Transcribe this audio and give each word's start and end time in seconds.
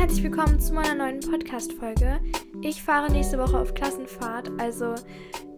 herzlich 0.00 0.22
willkommen 0.22 0.58
zu 0.58 0.72
meiner 0.72 0.94
neuen 0.94 1.20
Podcast-Folge. 1.20 2.22
Ich 2.62 2.82
fahre 2.82 3.12
nächste 3.12 3.36
Woche 3.36 3.58
auf 3.58 3.74
Klassenfahrt. 3.74 4.50
Also, 4.58 4.94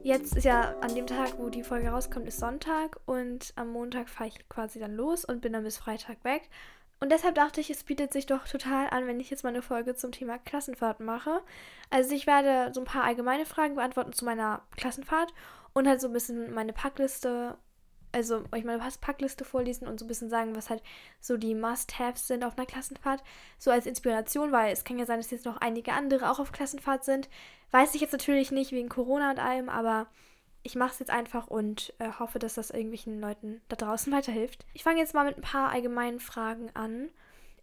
jetzt 0.02 0.36
ist 0.36 0.42
ja 0.42 0.76
an 0.80 0.96
dem 0.96 1.06
Tag, 1.06 1.38
wo 1.38 1.48
die 1.48 1.62
Folge 1.62 1.90
rauskommt, 1.90 2.26
ist 2.26 2.40
Sonntag. 2.40 2.98
Und 3.06 3.52
am 3.54 3.70
Montag 3.70 4.08
fahre 4.08 4.30
ich 4.30 4.48
quasi 4.48 4.80
dann 4.80 4.96
los 4.96 5.24
und 5.24 5.42
bin 5.42 5.52
dann 5.52 5.62
bis 5.62 5.76
Freitag 5.76 6.24
weg. 6.24 6.50
Und 6.98 7.12
deshalb 7.12 7.36
dachte 7.36 7.60
ich, 7.60 7.70
es 7.70 7.84
bietet 7.84 8.12
sich 8.12 8.26
doch 8.26 8.48
total 8.48 8.88
an, 8.90 9.06
wenn 9.06 9.20
ich 9.20 9.30
jetzt 9.30 9.44
mal 9.44 9.50
eine 9.50 9.62
Folge 9.62 9.94
zum 9.94 10.10
Thema 10.10 10.38
Klassenfahrt 10.38 10.98
mache. 10.98 11.40
Also, 11.90 12.12
ich 12.12 12.26
werde 12.26 12.74
so 12.74 12.80
ein 12.80 12.84
paar 12.84 13.04
allgemeine 13.04 13.46
Fragen 13.46 13.76
beantworten 13.76 14.12
zu 14.12 14.24
meiner 14.24 14.62
Klassenfahrt 14.76 15.32
und 15.72 15.86
halt 15.86 16.00
so 16.00 16.08
ein 16.08 16.12
bisschen 16.12 16.52
meine 16.52 16.72
Packliste 16.72 17.58
also 18.12 18.44
euch 18.52 18.64
meine 18.64 18.82
Packliste 19.00 19.44
vorlesen 19.44 19.88
und 19.88 19.98
so 19.98 20.04
ein 20.04 20.08
bisschen 20.08 20.30
sagen, 20.30 20.54
was 20.54 20.70
halt 20.70 20.82
so 21.20 21.36
die 21.36 21.54
Must-Haves 21.54 22.26
sind 22.26 22.44
auf 22.44 22.56
einer 22.56 22.66
Klassenfahrt. 22.66 23.22
So 23.58 23.70
als 23.70 23.86
Inspiration, 23.86 24.52
weil 24.52 24.72
es 24.72 24.84
kann 24.84 24.98
ja 24.98 25.06
sein, 25.06 25.18
dass 25.18 25.30
jetzt 25.30 25.46
noch 25.46 25.56
einige 25.58 25.92
andere 25.92 26.30
auch 26.30 26.38
auf 26.38 26.52
Klassenfahrt 26.52 27.04
sind. 27.04 27.28
Weiß 27.70 27.94
ich 27.94 28.00
jetzt 28.00 28.12
natürlich 28.12 28.50
nicht 28.52 28.72
wegen 28.72 28.88
Corona 28.88 29.30
und 29.30 29.38
allem, 29.38 29.68
aber 29.68 30.06
ich 30.62 30.76
mache 30.76 30.92
es 30.92 30.98
jetzt 30.98 31.10
einfach 31.10 31.48
und 31.48 31.92
äh, 31.98 32.10
hoffe, 32.18 32.38
dass 32.38 32.54
das 32.54 32.70
irgendwelchen 32.70 33.20
Leuten 33.20 33.60
da 33.68 33.76
draußen 33.76 34.12
weiterhilft. 34.12 34.64
Ich 34.74 34.82
fange 34.82 35.00
jetzt 35.00 35.14
mal 35.14 35.24
mit 35.24 35.36
ein 35.36 35.42
paar 35.42 35.70
allgemeinen 35.70 36.20
Fragen 36.20 36.70
an. 36.74 37.08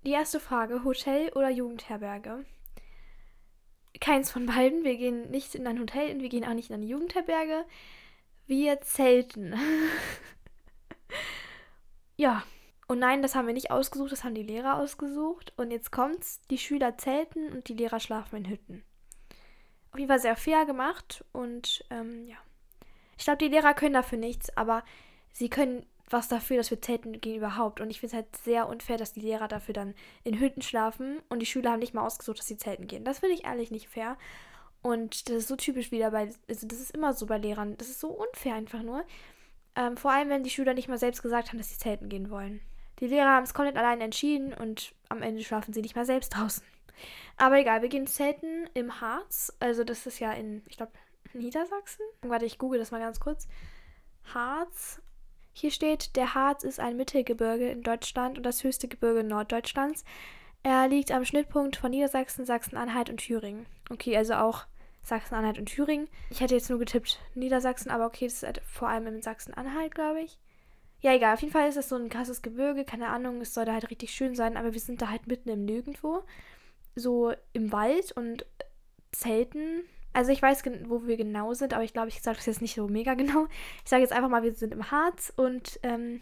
Die 0.04 0.12
erste 0.12 0.40
Frage: 0.40 0.84
Hotel 0.84 1.30
oder 1.30 1.50
Jugendherberge? 1.50 2.46
Keins 4.00 4.32
von 4.32 4.46
beiden. 4.46 4.84
Wir 4.84 4.96
gehen 4.98 5.30
nicht 5.30 5.56
in 5.56 5.68
ein 5.68 5.80
Hotel 5.80 6.12
und 6.12 6.22
wir 6.22 6.30
gehen 6.30 6.46
auch 6.46 6.54
nicht 6.54 6.70
in 6.70 6.76
eine 6.76 6.86
Jugendherberge. 6.86 7.66
Wir 8.48 8.82
zelten. 8.82 9.54
ja. 12.18 12.44
Und 12.88 13.00
nein, 13.00 13.22
das 13.22 13.36
haben 13.36 13.46
wir 13.46 13.54
nicht 13.54 13.70
ausgesucht, 13.70 14.12
das 14.12 14.24
haben 14.24 14.34
die 14.34 14.44
Lehrer 14.44 14.78
ausgesucht. 14.80 15.54
Und 15.58 15.70
jetzt 15.70 15.92
kommt's, 15.92 16.42
die 16.50 16.58
Schüler 16.58 16.98
zelten 16.98 17.52
und 17.52 17.70
die 17.70 17.76
Lehrer 17.76 18.00
schlafen 18.00 18.38
in 18.38 18.50
Hütten. 18.50 18.84
Auf 19.92 20.00
jeden 20.00 20.10
Fall 20.10 20.20
sehr 20.20 20.36
fair 20.36 20.66
gemacht 20.66 21.24
und 21.32 21.84
ähm, 21.90 22.28
ja. 22.28 22.38
Ich 23.18 23.26
glaube, 23.26 23.38
die 23.38 23.48
Lehrer 23.48 23.74
können 23.74 23.94
dafür 23.94 24.18
nichts, 24.18 24.56
aber 24.58 24.84
sie 25.34 25.50
können 25.50 25.86
was 26.10 26.28
dafür, 26.28 26.58
dass 26.58 26.72
wir 26.72 26.82
zelten 26.82 27.20
gehen 27.22 27.38
überhaupt. 27.38 27.82
Und 27.82 27.90
ich 27.90 28.00
finde 28.00 28.16
es 28.16 28.24
halt 28.24 28.36
sehr 28.38 28.68
unfair, 28.68 28.98
dass 28.98 29.14
die 29.14 29.22
Lehrer 29.22 29.48
dafür 29.48 29.74
dann 29.74 29.94
in 30.24 30.40
Hütten 30.40 30.62
schlafen 30.62 31.20
und 31.30 31.40
die 31.40 31.46
Schüler 31.46 31.72
haben 31.72 31.80
nicht 31.80 31.94
mal 31.94 32.06
ausgesucht, 32.06 32.40
dass 32.40 32.48
sie 32.48 32.58
zelten 32.58 32.88
gehen. 32.88 33.04
Das 33.04 33.20
finde 33.20 33.36
ich 33.36 33.46
ehrlich 33.46 33.72
nicht 33.72 33.90
fair. 33.90 34.18
Und 34.82 35.30
das 35.30 35.38
ist 35.38 35.48
so 35.50 35.56
typisch 35.56 35.92
wieder 35.92 36.12
bei, 36.12 36.32
also 36.48 36.68
das 36.68 36.80
ist 36.80 36.92
immer 36.92 37.14
so 37.14 37.26
bei 37.26 37.38
Lehrern. 37.38 37.78
Das 37.78 37.90
ist 37.90 38.00
so 38.00 38.10
unfair 38.10 38.56
einfach 38.56 38.82
nur. 38.82 39.04
Ähm, 39.80 39.96
vor 39.96 40.12
allem, 40.12 40.28
wenn 40.28 40.44
die 40.44 40.50
Schüler 40.50 40.74
nicht 40.74 40.90
mal 40.90 40.98
selbst 40.98 41.22
gesagt 41.22 41.48
haben, 41.48 41.58
dass 41.58 41.70
sie 41.70 41.78
zelten 41.78 42.10
gehen 42.10 42.30
wollen. 42.30 42.60
Die 43.00 43.08
Lehrer 43.08 43.30
haben 43.30 43.46
es 43.46 43.54
komplett 43.54 43.78
allein 43.78 44.02
entschieden 44.02 44.54
und 44.54 44.94
am 45.08 45.22
Ende 45.22 45.42
schlafen 45.42 45.74
sie 45.74 45.82
nicht 45.82 45.96
mal 45.96 46.06
selbst 46.06 46.36
draußen. 46.36 46.64
Aber 47.38 47.58
egal, 47.58 47.82
wir 47.82 47.88
gehen 47.88 48.06
zelten 48.06 48.70
im 48.74 49.00
Harz. 49.00 49.56
Also 49.62 49.86
das 49.86 50.06
ist 50.06 50.20
ja 50.20 50.34
in, 50.34 50.64
ich 50.68 50.76
glaube, 50.76 50.92
Niedersachsen. 51.32 52.04
Warte, 52.24 52.46
ich 52.46 52.58
google 52.58 52.78
das 52.78 52.92
mal 52.92 53.00
ganz 53.00 53.22
kurz. 53.22 53.48
Harz. 54.34 55.02
Hier 55.54 55.72
steht, 55.72 56.18
der 56.18 56.34
Harz 56.34 56.66
ist 56.66 56.82
ein 56.82 56.98
Mittelgebirge 56.98 57.70
in 57.70 57.82
Deutschland 57.82 58.38
und 58.38 58.44
das 58.44 58.66
höchste 58.66 58.90
Gebirge 58.90 59.24
Norddeutschlands. 59.24 60.04
Er 60.62 60.90
liegt 60.90 61.12
am 61.12 61.24
Schnittpunkt 61.24 61.78
von 61.78 61.92
Niedersachsen, 61.92 62.46
Sachsen-Anhalt 62.46 63.10
und 63.10 63.18
Thüringen. 63.18 63.66
Okay, 63.90 64.18
also 64.18 64.34
auch 64.34 64.66
Sachsen-Anhalt 65.04 65.58
und 65.58 65.68
Thüringen. 65.68 66.08
Ich 66.30 66.42
hätte 66.42 66.56
jetzt 66.56 66.70
nur 66.70 66.80
getippt 66.80 67.20
Niedersachsen, 67.36 67.90
aber 67.90 68.06
okay, 68.06 68.26
das 68.26 68.36
ist 68.36 68.44
halt 68.44 68.62
vor 68.66 68.90
allem 68.90 69.08
in 69.08 69.22
Sachsen-Anhalt, 69.22 69.96
glaube 69.96 70.22
ich. 70.22 70.40
Ja, 71.02 71.14
egal. 71.14 71.34
Auf 71.34 71.42
jeden 71.42 71.54
Fall 71.54 71.70
ist 71.70 71.78
das 71.78 71.90
so 71.90 71.96
ein 71.96 72.10
krasses 72.10 72.42
Gebirge. 72.42 72.84
Keine 72.84 73.08
Ahnung, 73.08 73.42
es 73.42 73.54
soll 73.54 73.66
da 73.66 73.74
halt 73.74 73.90
richtig 73.90 74.12
schön 74.12 74.36
sein, 74.36 74.58
aber 74.58 74.74
wir 74.74 74.80
sind 74.80 75.02
da 75.02 75.10
halt 75.10 75.28
mitten 75.28 75.50
im 75.50 75.66
Nirgendwo. 75.66 76.24
So 76.96 77.34
im 77.54 77.72
Wald 77.72 78.12
und 78.12 78.46
Zelten. 79.12 79.84
Also 80.12 80.32
ich 80.32 80.42
weiß, 80.42 80.64
wo 80.88 81.06
wir 81.06 81.18
genau 81.18 81.54
sind, 81.54 81.74
aber 81.74 81.84
ich 81.84 81.94
glaube, 81.94 82.10
ich 82.10 82.22
sage 82.22 82.38
das 82.38 82.48
jetzt 82.48 82.62
nicht 82.62 82.76
so 82.76 82.88
mega 82.88 83.14
genau. 83.16 83.48
Ich 83.84 83.90
sage 83.90 84.02
jetzt 84.02 84.12
einfach 84.12 84.30
mal, 84.30 84.44
wir 84.44 84.54
sind 84.54 84.74
im 84.74 84.92
Harz 84.92 85.32
und 85.36 85.80
ähm, 85.84 86.22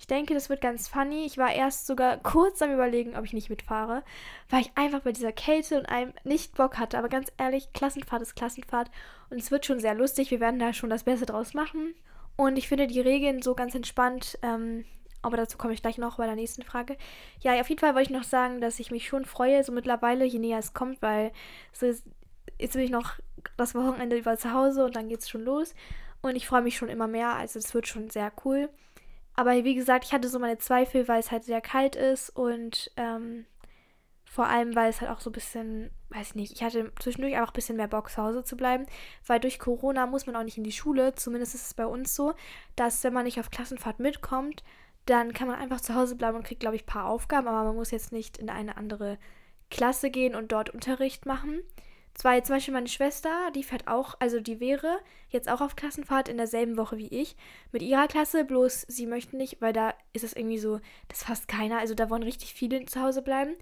ich 0.00 0.06
denke, 0.06 0.32
das 0.32 0.48
wird 0.48 0.62
ganz 0.62 0.88
funny. 0.88 1.26
Ich 1.26 1.36
war 1.36 1.52
erst 1.52 1.86
sogar 1.86 2.16
kurz 2.16 2.62
am 2.62 2.72
Überlegen, 2.72 3.16
ob 3.16 3.26
ich 3.26 3.34
nicht 3.34 3.50
mitfahre, 3.50 4.02
weil 4.48 4.62
ich 4.62 4.72
einfach 4.74 5.00
bei 5.00 5.12
dieser 5.12 5.30
Kälte 5.30 5.78
und 5.78 5.90
einem 5.90 6.14
nicht 6.24 6.54
Bock 6.54 6.78
hatte. 6.78 6.96
Aber 6.96 7.10
ganz 7.10 7.30
ehrlich, 7.36 7.74
Klassenfahrt 7.74 8.22
ist 8.22 8.34
Klassenfahrt 8.34 8.90
und 9.28 9.38
es 9.38 9.50
wird 9.50 9.66
schon 9.66 9.78
sehr 9.78 9.94
lustig. 9.94 10.30
Wir 10.30 10.40
werden 10.40 10.58
da 10.58 10.72
schon 10.72 10.88
das 10.88 11.04
Beste 11.04 11.26
draus 11.26 11.52
machen. 11.52 11.94
Und 12.36 12.56
ich 12.56 12.66
finde 12.66 12.86
die 12.86 13.00
Regeln 13.00 13.42
so 13.42 13.54
ganz 13.54 13.74
entspannt. 13.74 14.38
Ähm, 14.40 14.86
aber 15.20 15.36
dazu 15.36 15.58
komme 15.58 15.74
ich 15.74 15.82
gleich 15.82 15.98
noch 15.98 16.16
bei 16.16 16.24
der 16.24 16.34
nächsten 16.34 16.62
Frage. 16.62 16.96
Ja, 17.40 17.60
auf 17.60 17.68
jeden 17.68 17.80
Fall 17.80 17.94
wollte 17.94 18.10
ich 18.10 18.16
noch 18.16 18.24
sagen, 18.24 18.62
dass 18.62 18.80
ich 18.80 18.90
mich 18.90 19.06
schon 19.06 19.26
freue, 19.26 19.62
so 19.64 19.70
mittlerweile, 19.70 20.24
je 20.24 20.38
näher 20.38 20.60
es 20.60 20.72
kommt, 20.72 21.02
weil 21.02 21.30
so 21.74 21.84
ist, 21.84 22.06
jetzt 22.58 22.72
bin 22.72 22.84
ich 22.84 22.90
noch 22.90 23.16
das 23.58 23.74
Wochenende 23.74 24.16
über 24.16 24.38
zu 24.38 24.54
Hause 24.54 24.82
und 24.86 24.96
dann 24.96 25.10
geht 25.10 25.20
es 25.20 25.28
schon 25.28 25.42
los. 25.42 25.74
Und 26.22 26.36
ich 26.36 26.46
freue 26.46 26.62
mich 26.62 26.78
schon 26.78 26.88
immer 26.88 27.06
mehr. 27.06 27.34
Also 27.34 27.58
es 27.58 27.74
wird 27.74 27.86
schon 27.86 28.08
sehr 28.08 28.32
cool. 28.46 28.70
Aber 29.34 29.64
wie 29.64 29.74
gesagt, 29.74 30.04
ich 30.04 30.12
hatte 30.12 30.28
so 30.28 30.38
meine 30.38 30.58
Zweifel, 30.58 31.08
weil 31.08 31.20
es 31.20 31.30
halt 31.30 31.44
sehr 31.44 31.60
kalt 31.60 31.96
ist 31.96 32.30
und 32.30 32.90
ähm, 32.96 33.46
vor 34.30 34.46
allem, 34.46 34.76
weil 34.76 34.90
es 34.90 35.00
halt 35.00 35.10
auch 35.10 35.20
so 35.20 35.30
ein 35.30 35.32
bisschen, 35.32 35.90
weiß 36.10 36.28
ich 36.28 36.34
nicht, 36.36 36.52
ich 36.52 36.62
hatte 36.62 36.92
zwischendurch 37.00 37.34
einfach 37.34 37.50
ein 37.50 37.54
bisschen 37.54 37.76
mehr 37.76 37.88
Bock, 37.88 38.10
zu 38.10 38.22
Hause 38.22 38.44
zu 38.44 38.56
bleiben, 38.56 38.86
weil 39.26 39.40
durch 39.40 39.58
Corona 39.58 40.06
muss 40.06 40.26
man 40.26 40.36
auch 40.36 40.44
nicht 40.44 40.56
in 40.56 40.62
die 40.64 40.70
Schule. 40.70 41.14
Zumindest 41.14 41.54
ist 41.56 41.66
es 41.66 41.74
bei 41.74 41.86
uns 41.86 42.14
so, 42.14 42.34
dass 42.76 43.02
wenn 43.02 43.12
man 43.12 43.24
nicht 43.24 43.40
auf 43.40 43.50
Klassenfahrt 43.50 43.98
mitkommt, 43.98 44.62
dann 45.06 45.32
kann 45.32 45.48
man 45.48 45.58
einfach 45.58 45.80
zu 45.80 45.94
Hause 45.96 46.14
bleiben 46.14 46.36
und 46.36 46.46
kriegt, 46.46 46.60
glaube 46.60 46.76
ich, 46.76 46.84
ein 46.84 46.86
paar 46.86 47.06
Aufgaben, 47.06 47.48
aber 47.48 47.64
man 47.64 47.74
muss 47.74 47.90
jetzt 47.90 48.12
nicht 48.12 48.38
in 48.38 48.50
eine 48.50 48.76
andere 48.76 49.18
Klasse 49.70 50.10
gehen 50.10 50.34
und 50.36 50.52
dort 50.52 50.70
Unterricht 50.70 51.26
machen. 51.26 51.60
Zwar 52.20 52.44
zum 52.44 52.56
Beispiel 52.56 52.74
meine 52.74 52.86
Schwester, 52.86 53.30
die 53.54 53.62
fährt 53.62 53.88
auch, 53.88 54.14
also 54.18 54.40
die 54.40 54.60
wäre 54.60 54.98
jetzt 55.30 55.50
auch 55.50 55.62
auf 55.62 55.74
Klassenfahrt 55.74 56.28
in 56.28 56.36
derselben 56.36 56.76
Woche 56.76 56.98
wie 56.98 57.08
ich 57.08 57.34
mit 57.72 57.80
ihrer 57.80 58.08
Klasse, 58.08 58.44
bloß 58.44 58.82
sie 58.88 59.06
möchten 59.06 59.38
nicht, 59.38 59.62
weil 59.62 59.72
da 59.72 59.94
ist 60.12 60.22
es 60.22 60.34
irgendwie 60.34 60.58
so, 60.58 60.80
dass 61.08 61.24
fast 61.24 61.48
keiner, 61.48 61.78
also 61.78 61.94
da 61.94 62.10
wollen 62.10 62.22
richtig 62.22 62.52
viele 62.52 62.84
zu 62.84 63.00
Hause 63.00 63.22
bleiben. 63.22 63.54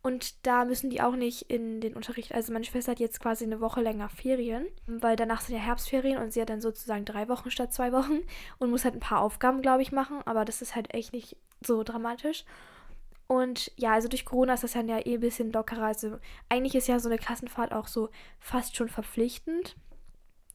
Und 0.00 0.46
da 0.46 0.64
müssen 0.64 0.88
die 0.88 1.02
auch 1.02 1.16
nicht 1.16 1.50
in 1.50 1.82
den 1.82 1.92
Unterricht. 1.92 2.32
Also 2.32 2.50
meine 2.50 2.64
Schwester 2.64 2.92
hat 2.92 2.98
jetzt 2.98 3.20
quasi 3.20 3.44
eine 3.44 3.60
Woche 3.60 3.82
länger 3.82 4.08
Ferien, 4.08 4.66
weil 4.86 5.16
danach 5.16 5.42
sind 5.42 5.56
ja 5.56 5.60
Herbstferien 5.60 6.16
und 6.16 6.32
sie 6.32 6.40
hat 6.40 6.48
dann 6.48 6.62
sozusagen 6.62 7.04
drei 7.04 7.28
Wochen 7.28 7.50
statt 7.50 7.74
zwei 7.74 7.92
Wochen 7.92 8.20
und 8.56 8.70
muss 8.70 8.84
halt 8.86 8.94
ein 8.94 9.00
paar 9.00 9.20
Aufgaben, 9.20 9.60
glaube 9.60 9.82
ich, 9.82 9.92
machen. 9.92 10.22
Aber 10.24 10.46
das 10.46 10.62
ist 10.62 10.74
halt 10.74 10.94
echt 10.94 11.12
nicht 11.12 11.36
so 11.60 11.82
dramatisch. 11.82 12.46
Und 13.28 13.70
ja, 13.76 13.92
also 13.92 14.08
durch 14.08 14.24
Corona 14.24 14.54
ist 14.54 14.64
das 14.64 14.72
dann 14.72 14.88
ja 14.88 14.98
eh 14.98 15.14
ein 15.14 15.20
bisschen 15.20 15.52
lockerer. 15.52 15.84
Also 15.84 16.18
eigentlich 16.48 16.74
ist 16.74 16.88
ja 16.88 16.98
so 16.98 17.08
eine 17.08 17.18
Klassenfahrt 17.18 17.72
auch 17.72 17.86
so 17.86 18.08
fast 18.40 18.74
schon 18.74 18.88
verpflichtend. 18.88 19.76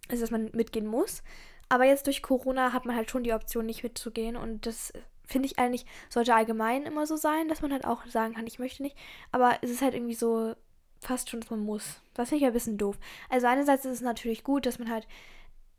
Also 0.10 0.22
dass 0.22 0.32
man 0.32 0.50
mitgehen 0.54 0.88
muss. 0.88 1.24
Aber 1.70 1.86
jetzt 1.86 2.08
durch 2.08 2.22
Corona 2.22 2.74
hat 2.74 2.86
man 2.86 2.96
halt 2.96 3.10
schon 3.10 3.24
die 3.24 3.34
Option, 3.34 3.68
nicht 3.68 3.84
mitzugehen. 3.84 4.36
Und 4.36 4.66
das 4.66 4.92
finde 5.26 5.46
ich 5.46 5.60
eigentlich, 5.60 5.86
sollte 6.10 6.34
allgemein 6.34 6.84
immer 6.84 7.06
so 7.06 7.16
sein, 7.16 7.48
dass 7.48 7.62
man 7.62 7.72
halt 7.72 7.86
auch 7.86 8.06
sagen 8.08 8.34
kann, 8.34 8.48
ich 8.48 8.60
möchte 8.60 8.82
nicht. 8.82 8.98
Aber 9.32 9.58
es 9.62 9.70
ist 9.70 9.82
halt 9.84 9.94
irgendwie 9.94 10.16
so 10.16 10.56
fast 11.00 11.30
schon, 11.30 11.42
dass 11.42 11.52
man 11.52 11.60
muss. 11.60 12.02
Das 12.16 12.30
finde 12.30 12.44
ich 12.44 12.48
ein 12.48 12.54
bisschen 12.54 12.80
doof. 12.80 12.98
Also 13.30 13.46
einerseits 13.48 13.86
ist 13.86 13.94
es 13.94 14.02
natürlich 14.02 14.44
gut, 14.44 14.66
dass 14.66 14.80
man 14.80 14.90
halt, 14.90 15.08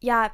ja, 0.01 0.33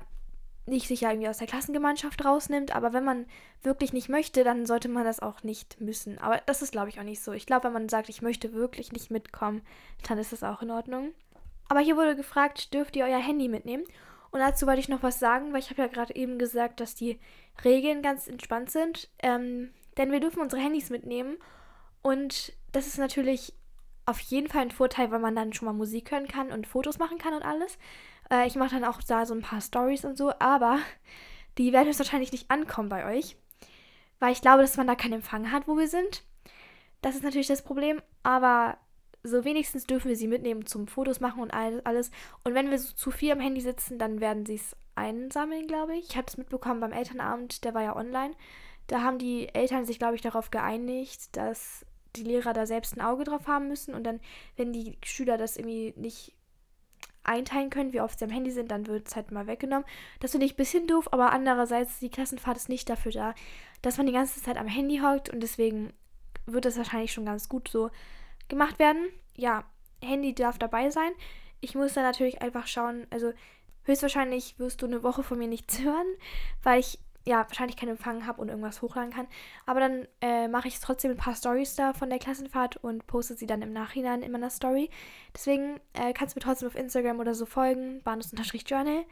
nicht 0.66 0.86
sich 0.86 1.02
ja 1.02 1.10
irgendwie 1.10 1.28
aus 1.28 1.38
der 1.38 1.46
Klassengemeinschaft 1.46 2.24
rausnimmt, 2.24 2.74
aber 2.74 2.92
wenn 2.92 3.04
man 3.04 3.26
wirklich 3.62 3.92
nicht 3.92 4.08
möchte, 4.08 4.44
dann 4.44 4.66
sollte 4.66 4.88
man 4.88 5.04
das 5.04 5.20
auch 5.20 5.42
nicht 5.42 5.80
müssen. 5.80 6.18
Aber 6.18 6.40
das 6.46 6.62
ist, 6.62 6.72
glaube 6.72 6.88
ich, 6.88 7.00
auch 7.00 7.04
nicht 7.04 7.22
so. 7.22 7.32
Ich 7.32 7.46
glaube, 7.46 7.64
wenn 7.64 7.72
man 7.72 7.88
sagt, 7.88 8.08
ich 8.08 8.22
möchte 8.22 8.52
wirklich 8.52 8.92
nicht 8.92 9.10
mitkommen, 9.10 9.62
dann 10.08 10.18
ist 10.18 10.32
das 10.32 10.42
auch 10.42 10.62
in 10.62 10.70
Ordnung. 10.70 11.12
Aber 11.68 11.80
hier 11.80 11.96
wurde 11.96 12.16
gefragt, 12.16 12.74
dürft 12.74 12.96
ihr 12.96 13.04
euer 13.04 13.18
Handy 13.18 13.48
mitnehmen? 13.48 13.84
Und 14.30 14.40
dazu 14.40 14.66
wollte 14.66 14.80
ich 14.80 14.88
noch 14.88 15.02
was 15.02 15.18
sagen, 15.18 15.52
weil 15.52 15.60
ich 15.60 15.70
habe 15.70 15.82
ja 15.82 15.88
gerade 15.88 16.14
eben 16.14 16.38
gesagt, 16.38 16.80
dass 16.80 16.94
die 16.94 17.18
Regeln 17.64 18.02
ganz 18.02 18.28
entspannt 18.28 18.70
sind. 18.70 19.08
Ähm, 19.22 19.70
denn 19.96 20.12
wir 20.12 20.20
dürfen 20.20 20.40
unsere 20.40 20.62
Handys 20.62 20.90
mitnehmen. 20.90 21.36
Und 22.02 22.52
das 22.72 22.86
ist 22.86 22.98
natürlich 22.98 23.52
auf 24.10 24.20
jeden 24.20 24.48
Fall 24.48 24.62
ein 24.62 24.70
Vorteil, 24.70 25.10
weil 25.10 25.20
man 25.20 25.34
dann 25.34 25.52
schon 25.52 25.66
mal 25.66 25.72
Musik 25.72 26.10
hören 26.10 26.28
kann 26.28 26.52
und 26.52 26.66
Fotos 26.66 26.98
machen 26.98 27.18
kann 27.18 27.34
und 27.34 27.42
alles. 27.42 27.78
Äh, 28.30 28.46
ich 28.46 28.56
mache 28.56 28.74
dann 28.74 28.84
auch 28.84 29.02
da 29.02 29.26
so 29.26 29.34
ein 29.34 29.42
paar 29.42 29.60
Stories 29.60 30.04
und 30.04 30.18
so, 30.18 30.32
aber 30.38 30.78
die 31.58 31.72
werden 31.72 31.96
wahrscheinlich 31.96 32.32
nicht 32.32 32.50
ankommen 32.50 32.88
bei 32.88 33.16
euch, 33.16 33.36
weil 34.18 34.32
ich 34.32 34.42
glaube, 34.42 34.62
dass 34.62 34.76
man 34.76 34.86
da 34.86 34.94
keinen 34.94 35.14
Empfang 35.14 35.52
hat, 35.52 35.68
wo 35.68 35.76
wir 35.76 35.88
sind. 35.88 36.24
Das 37.02 37.14
ist 37.14 37.24
natürlich 37.24 37.46
das 37.46 37.62
Problem, 37.62 38.02
aber 38.22 38.76
so 39.22 39.44
wenigstens 39.44 39.86
dürfen 39.86 40.08
wir 40.08 40.16
sie 40.16 40.28
mitnehmen 40.28 40.66
zum 40.66 40.86
Fotos 40.86 41.20
machen 41.20 41.42
und 41.42 41.50
alles. 41.50 42.10
Und 42.44 42.54
wenn 42.54 42.70
wir 42.70 42.78
so 42.78 42.94
zu 42.94 43.10
viel 43.10 43.32
am 43.32 43.40
Handy 43.40 43.60
sitzen, 43.60 43.98
dann 43.98 44.20
werden 44.20 44.46
sie 44.46 44.54
es 44.54 44.76
einsammeln, 44.94 45.66
glaube 45.66 45.96
ich. 45.96 46.10
Ich 46.10 46.16
habe 46.16 46.26
es 46.26 46.36
mitbekommen 46.36 46.80
beim 46.80 46.92
Elternabend, 46.92 47.64
der 47.64 47.74
war 47.74 47.82
ja 47.82 47.96
online. 47.96 48.34
Da 48.86 49.02
haben 49.02 49.18
die 49.18 49.48
Eltern 49.54 49.84
sich, 49.84 49.98
glaube 49.98 50.16
ich, 50.16 50.22
darauf 50.22 50.50
geeinigt, 50.50 51.36
dass 51.36 51.86
die 52.16 52.24
Lehrer 52.24 52.52
da 52.52 52.66
selbst 52.66 52.96
ein 52.96 53.00
Auge 53.00 53.24
drauf 53.24 53.46
haben 53.46 53.68
müssen 53.68 53.94
und 53.94 54.04
dann, 54.04 54.20
wenn 54.56 54.72
die 54.72 54.98
Schüler 55.04 55.36
das 55.38 55.56
irgendwie 55.56 55.94
nicht 55.96 56.34
einteilen 57.22 57.70
können, 57.70 57.92
wie 57.92 58.00
oft 58.00 58.18
sie 58.18 58.24
am 58.24 58.30
Handy 58.30 58.50
sind, 58.50 58.70
dann 58.70 58.86
wird 58.86 59.08
es 59.08 59.16
halt 59.16 59.30
mal 59.30 59.46
weggenommen. 59.46 59.84
Das 60.20 60.32
finde 60.32 60.46
ich 60.46 60.54
ein 60.54 60.56
bisschen 60.56 60.86
doof, 60.86 61.08
aber 61.12 61.32
andererseits, 61.32 61.98
die 61.98 62.10
Klassenfahrt 62.10 62.56
ist 62.56 62.68
nicht 62.68 62.88
dafür 62.88 63.12
da, 63.12 63.34
dass 63.82 63.98
man 63.98 64.06
die 64.06 64.12
ganze 64.12 64.42
Zeit 64.42 64.56
am 64.56 64.66
Handy 64.66 64.98
hockt 64.98 65.30
und 65.30 65.40
deswegen 65.40 65.92
wird 66.46 66.64
das 66.64 66.78
wahrscheinlich 66.78 67.12
schon 67.12 67.26
ganz 67.26 67.48
gut 67.48 67.68
so 67.68 67.90
gemacht 68.48 68.78
werden. 68.78 69.08
Ja, 69.36 69.64
Handy 70.02 70.34
darf 70.34 70.58
dabei 70.58 70.90
sein. 70.90 71.12
Ich 71.60 71.74
muss 71.74 71.94
dann 71.94 72.04
natürlich 72.04 72.40
einfach 72.42 72.66
schauen, 72.66 73.06
also 73.10 73.32
höchstwahrscheinlich 73.84 74.58
wirst 74.58 74.82
du 74.82 74.86
eine 74.86 75.02
Woche 75.02 75.22
von 75.22 75.38
mir 75.38 75.48
nichts 75.48 75.78
hören, 75.82 76.06
weil 76.62 76.80
ich 76.80 76.98
ja 77.24 77.46
wahrscheinlich 77.48 77.76
keinen 77.76 77.90
Empfang 77.90 78.26
habe 78.26 78.40
und 78.40 78.48
irgendwas 78.48 78.82
hochladen 78.82 79.12
kann. 79.12 79.26
Aber 79.66 79.80
dann 79.80 80.06
äh, 80.20 80.48
mache 80.48 80.68
ich 80.68 80.80
trotzdem 80.80 81.12
ein 81.12 81.16
paar 81.16 81.34
Stories 81.34 81.74
da 81.74 81.92
von 81.92 82.10
der 82.10 82.18
Klassenfahrt 82.18 82.76
und 82.78 83.06
poste 83.06 83.34
sie 83.34 83.46
dann 83.46 83.62
im 83.62 83.72
Nachhinein 83.72 84.22
in 84.22 84.32
meiner 84.32 84.50
Story. 84.50 84.90
Deswegen 85.34 85.80
äh, 85.92 86.12
kannst 86.12 86.34
du 86.34 86.38
mir 86.38 86.44
trotzdem 86.44 86.68
auf 86.68 86.76
Instagram 86.76 87.20
oder 87.20 87.34
so 87.34 87.46
folgen, 87.46 88.02
bahnhofs-journal. 88.02 89.04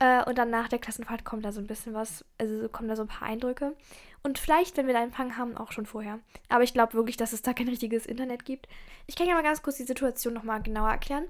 Äh, 0.00 0.24
und 0.24 0.38
dann 0.38 0.50
nach 0.50 0.68
der 0.68 0.78
Klassenfahrt 0.78 1.24
kommt 1.24 1.44
da 1.44 1.52
so 1.52 1.60
ein 1.60 1.66
bisschen 1.66 1.94
was, 1.94 2.24
also 2.38 2.68
kommen 2.68 2.88
da 2.88 2.96
so 2.96 3.02
ein 3.02 3.08
paar 3.08 3.28
Eindrücke. 3.28 3.76
Und 4.22 4.38
vielleicht, 4.38 4.76
wenn 4.76 4.86
wir 4.86 4.94
da 4.94 5.02
Empfang 5.02 5.36
haben, 5.36 5.56
auch 5.56 5.72
schon 5.72 5.86
vorher. 5.86 6.18
Aber 6.48 6.64
ich 6.64 6.72
glaube 6.72 6.94
wirklich, 6.94 7.16
dass 7.16 7.32
es 7.32 7.42
da 7.42 7.52
kein 7.52 7.68
richtiges 7.68 8.06
Internet 8.06 8.44
gibt. 8.44 8.68
Ich 9.06 9.16
kann 9.16 9.26
ja 9.26 9.34
mal 9.34 9.42
ganz 9.42 9.62
kurz 9.62 9.76
die 9.76 9.84
Situation 9.84 10.34
nochmal 10.34 10.62
genauer 10.62 10.90
erklären. 10.90 11.24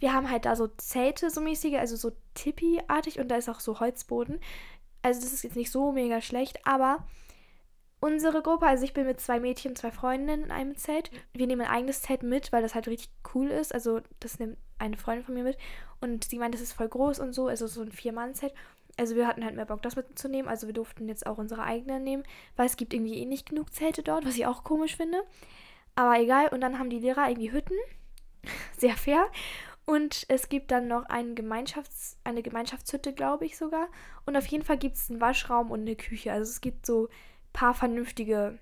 Wir 0.00 0.12
haben 0.12 0.30
halt 0.30 0.44
da 0.44 0.56
so 0.56 0.66
Zelte, 0.66 1.30
so 1.30 1.40
mäßige, 1.40 1.76
also 1.76 1.96
so 1.96 2.12
Tippi-artig 2.34 3.20
und 3.20 3.28
da 3.28 3.36
ist 3.36 3.48
auch 3.48 3.60
so 3.60 3.80
Holzboden. 3.80 4.40
Also 5.04 5.20
das 5.20 5.34
ist 5.34 5.44
jetzt 5.44 5.56
nicht 5.56 5.70
so 5.70 5.92
mega 5.92 6.22
schlecht, 6.22 6.66
aber 6.66 7.04
unsere 8.00 8.40
Gruppe, 8.40 8.66
also 8.66 8.84
ich 8.84 8.94
bin 8.94 9.04
mit 9.04 9.20
zwei 9.20 9.38
Mädchen, 9.38 9.76
zwei 9.76 9.90
Freundinnen 9.90 10.44
in 10.44 10.50
einem 10.50 10.76
Zelt. 10.76 11.10
Wir 11.34 11.46
nehmen 11.46 11.60
ein 11.60 11.70
eigenes 11.70 12.00
Zelt 12.00 12.22
mit, 12.22 12.52
weil 12.52 12.62
das 12.62 12.74
halt 12.74 12.88
richtig 12.88 13.10
cool 13.34 13.48
ist. 13.48 13.74
Also 13.74 14.00
das 14.18 14.38
nimmt 14.38 14.56
eine 14.78 14.96
Freundin 14.96 15.26
von 15.26 15.34
mir 15.34 15.44
mit 15.44 15.58
und 16.00 16.24
sie 16.24 16.38
meint, 16.38 16.54
das 16.54 16.62
ist 16.62 16.72
voll 16.72 16.88
groß 16.88 17.18
und 17.20 17.34
so, 17.34 17.48
also 17.48 17.66
so 17.66 17.82
ein 17.82 17.92
Vier-Mann-Zelt. 17.92 18.54
Also 18.96 19.14
wir 19.14 19.26
hatten 19.26 19.44
halt 19.44 19.56
mehr 19.56 19.66
Bock, 19.66 19.82
das 19.82 19.94
mitzunehmen. 19.94 20.48
Also 20.48 20.68
wir 20.68 20.74
durften 20.74 21.06
jetzt 21.06 21.26
auch 21.26 21.36
unsere 21.36 21.64
eigenen 21.64 22.02
nehmen, 22.02 22.24
weil 22.56 22.64
es 22.64 22.78
gibt 22.78 22.94
irgendwie 22.94 23.18
eh 23.18 23.26
nicht 23.26 23.46
genug 23.46 23.74
Zelte 23.74 24.02
dort, 24.02 24.24
was 24.24 24.36
ich 24.36 24.46
auch 24.46 24.64
komisch 24.64 24.96
finde. 24.96 25.22
Aber 25.96 26.18
egal. 26.18 26.48
Und 26.48 26.62
dann 26.62 26.78
haben 26.78 26.88
die 26.88 26.98
Lehrer 26.98 27.28
irgendwie 27.28 27.52
Hütten. 27.52 27.76
Sehr 28.78 28.96
fair. 28.96 29.26
Und 29.86 30.24
es 30.28 30.48
gibt 30.48 30.70
dann 30.70 30.88
noch 30.88 31.04
ein 31.06 31.34
Gemeinschafts-, 31.34 32.16
eine 32.24 32.42
Gemeinschaftshütte, 32.42 33.12
glaube 33.12 33.44
ich 33.44 33.58
sogar. 33.58 33.88
Und 34.24 34.36
auf 34.36 34.46
jeden 34.46 34.64
Fall 34.64 34.78
gibt 34.78 34.96
es 34.96 35.10
einen 35.10 35.20
Waschraum 35.20 35.70
und 35.70 35.80
eine 35.80 35.96
Küche. 35.96 36.32
Also 36.32 36.50
es 36.50 36.60
gibt 36.60 36.86
so 36.86 37.06
ein 37.06 37.08
paar 37.52 37.74
vernünftige 37.74 38.58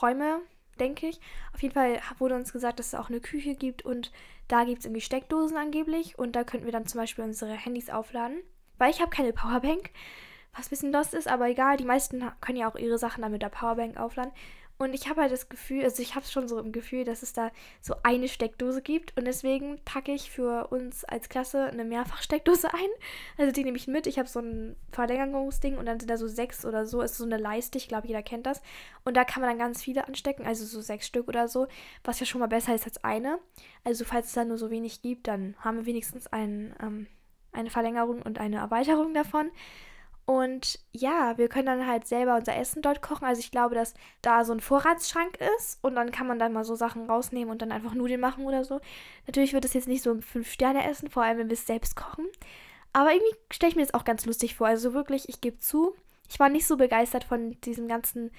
Räume, 0.00 0.40
denke 0.78 1.08
ich. 1.08 1.20
Auf 1.54 1.62
jeden 1.62 1.74
Fall 1.74 2.00
wurde 2.18 2.34
uns 2.34 2.52
gesagt, 2.52 2.78
dass 2.78 2.88
es 2.88 2.94
auch 2.94 3.08
eine 3.08 3.20
Küche 3.20 3.54
gibt 3.54 3.82
und 3.84 4.12
da 4.48 4.64
gibt 4.64 4.80
es 4.80 4.84
irgendwie 4.84 5.00
Steckdosen 5.00 5.56
angeblich. 5.56 6.18
Und 6.18 6.36
da 6.36 6.44
könnten 6.44 6.66
wir 6.66 6.72
dann 6.72 6.86
zum 6.86 7.00
Beispiel 7.00 7.24
unsere 7.24 7.52
Handys 7.52 7.88
aufladen. 7.88 8.42
Weil 8.78 8.90
ich 8.90 9.00
habe 9.00 9.10
keine 9.10 9.32
Powerbank, 9.32 9.90
was 10.54 10.66
ein 10.66 10.70
bisschen 10.70 10.92
lost 10.92 11.14
ist, 11.14 11.28
aber 11.28 11.48
egal. 11.48 11.76
Die 11.76 11.84
meisten 11.84 12.24
können 12.40 12.58
ja 12.58 12.68
auch 12.68 12.76
ihre 12.76 12.98
Sachen 12.98 13.22
dann 13.22 13.32
mit 13.32 13.42
der 13.42 13.48
Powerbank 13.48 13.96
aufladen. 13.96 14.32
Und 14.80 14.94
ich 14.94 15.10
habe 15.10 15.20
halt 15.20 15.30
das 15.30 15.50
Gefühl, 15.50 15.84
also 15.84 16.00
ich 16.00 16.14
habe 16.14 16.24
schon 16.24 16.48
so 16.48 16.58
im 16.58 16.72
Gefühl, 16.72 17.04
dass 17.04 17.22
es 17.22 17.34
da 17.34 17.50
so 17.82 17.96
eine 18.02 18.28
Steckdose 18.28 18.80
gibt. 18.80 19.14
Und 19.14 19.26
deswegen 19.26 19.78
packe 19.84 20.10
ich 20.10 20.30
für 20.30 20.68
uns 20.68 21.04
als 21.04 21.28
Klasse 21.28 21.66
eine 21.66 21.84
Mehrfachsteckdose 21.84 22.68
ein. 22.72 22.88
Also 23.36 23.52
die 23.52 23.62
nehme 23.62 23.76
ich 23.76 23.88
mit. 23.88 24.06
Ich 24.06 24.18
habe 24.18 24.26
so 24.26 24.40
ein 24.40 24.76
Verlängerungsding 24.90 25.76
und 25.76 25.84
dann 25.84 26.00
sind 26.00 26.08
da 26.08 26.16
so 26.16 26.26
sechs 26.26 26.64
oder 26.64 26.86
so. 26.86 27.02
Ist 27.02 27.18
so 27.18 27.26
eine 27.26 27.36
Leiste, 27.36 27.76
ich 27.76 27.88
glaube, 27.88 28.06
jeder 28.06 28.22
kennt 28.22 28.46
das. 28.46 28.62
Und 29.04 29.18
da 29.18 29.24
kann 29.24 29.42
man 29.42 29.50
dann 29.50 29.58
ganz 29.58 29.82
viele 29.82 30.08
anstecken, 30.08 30.46
also 30.46 30.64
so 30.64 30.80
sechs 30.80 31.06
Stück 31.06 31.28
oder 31.28 31.46
so. 31.46 31.68
Was 32.02 32.18
ja 32.18 32.24
schon 32.24 32.40
mal 32.40 32.46
besser 32.46 32.74
ist 32.74 32.86
als 32.86 33.04
eine. 33.04 33.38
Also 33.84 34.06
falls 34.06 34.28
es 34.28 34.32
da 34.32 34.46
nur 34.46 34.56
so 34.56 34.70
wenig 34.70 35.02
gibt, 35.02 35.28
dann 35.28 35.56
haben 35.58 35.76
wir 35.76 35.84
wenigstens 35.84 36.26
ein, 36.28 36.74
ähm, 36.82 37.06
eine 37.52 37.68
Verlängerung 37.68 38.22
und 38.22 38.38
eine 38.38 38.56
Erweiterung 38.56 39.12
davon. 39.12 39.50
Und 40.30 40.78
ja, 40.92 41.36
wir 41.38 41.48
können 41.48 41.66
dann 41.66 41.88
halt 41.88 42.06
selber 42.06 42.36
unser 42.36 42.56
Essen 42.56 42.82
dort 42.82 43.02
kochen. 43.02 43.24
Also 43.24 43.40
ich 43.40 43.50
glaube, 43.50 43.74
dass 43.74 43.94
da 44.22 44.44
so 44.44 44.52
ein 44.52 44.60
Vorratsschrank 44.60 45.36
ist 45.56 45.80
und 45.82 45.96
dann 45.96 46.12
kann 46.12 46.28
man 46.28 46.38
dann 46.38 46.52
mal 46.52 46.62
so 46.62 46.76
Sachen 46.76 47.10
rausnehmen 47.10 47.50
und 47.50 47.60
dann 47.62 47.72
einfach 47.72 47.94
Nudeln 47.94 48.20
machen 48.20 48.46
oder 48.46 48.62
so. 48.62 48.80
Natürlich 49.26 49.54
wird 49.54 49.64
es 49.64 49.74
jetzt 49.74 49.88
nicht 49.88 50.04
so 50.04 50.12
ein 50.12 50.22
Fünf-Sterne-Essen, 50.22 51.10
vor 51.10 51.24
allem 51.24 51.38
wenn 51.38 51.48
wir 51.48 51.54
es 51.54 51.66
selbst 51.66 51.96
kochen. 51.96 52.28
Aber 52.92 53.12
irgendwie 53.12 53.34
stelle 53.50 53.70
ich 53.70 53.76
mir 53.76 53.82
das 53.82 53.92
auch 53.92 54.04
ganz 54.04 54.24
lustig 54.24 54.54
vor. 54.54 54.68
Also 54.68 54.94
wirklich, 54.94 55.28
ich 55.28 55.40
gebe 55.40 55.58
zu, 55.58 55.96
ich 56.28 56.38
war 56.38 56.48
nicht 56.48 56.68
so 56.68 56.76
begeistert 56.76 57.24
von 57.24 57.60
diesem 57.62 57.88
ganzen 57.88 58.30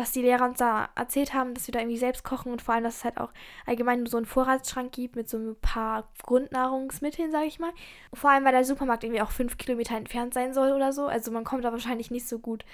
was 0.00 0.12
die 0.12 0.22
Lehrer 0.22 0.46
uns 0.46 0.58
da 0.58 0.88
erzählt 0.94 1.34
haben, 1.34 1.52
dass 1.52 1.66
wir 1.66 1.72
da 1.72 1.80
irgendwie 1.80 1.98
selbst 1.98 2.24
kochen 2.24 2.50
und 2.50 2.62
vor 2.62 2.74
allem, 2.74 2.84
dass 2.84 2.96
es 2.96 3.04
halt 3.04 3.18
auch 3.18 3.32
allgemein 3.66 4.06
so 4.06 4.16
einen 4.16 4.24
Vorratsschrank 4.24 4.92
gibt 4.92 5.14
mit 5.14 5.28
so 5.28 5.36
ein 5.36 5.56
paar 5.60 6.08
Grundnahrungsmitteln, 6.22 7.30
sage 7.30 7.46
ich 7.46 7.58
mal. 7.58 7.72
vor 8.14 8.30
allem, 8.30 8.44
weil 8.46 8.52
der 8.52 8.64
Supermarkt 8.64 9.04
irgendwie 9.04 9.20
auch 9.20 9.30
fünf 9.30 9.58
Kilometer 9.58 9.96
entfernt 9.96 10.32
sein 10.32 10.54
soll 10.54 10.72
oder 10.72 10.94
so. 10.94 11.06
Also 11.06 11.30
man 11.30 11.44
kommt 11.44 11.64
da 11.64 11.72
wahrscheinlich 11.72 12.10
nicht 12.10 12.26
so 12.26 12.38
gut 12.38 12.64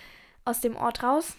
aus 0.45 0.61
dem 0.61 0.77
Ort 0.77 1.03
raus. 1.03 1.37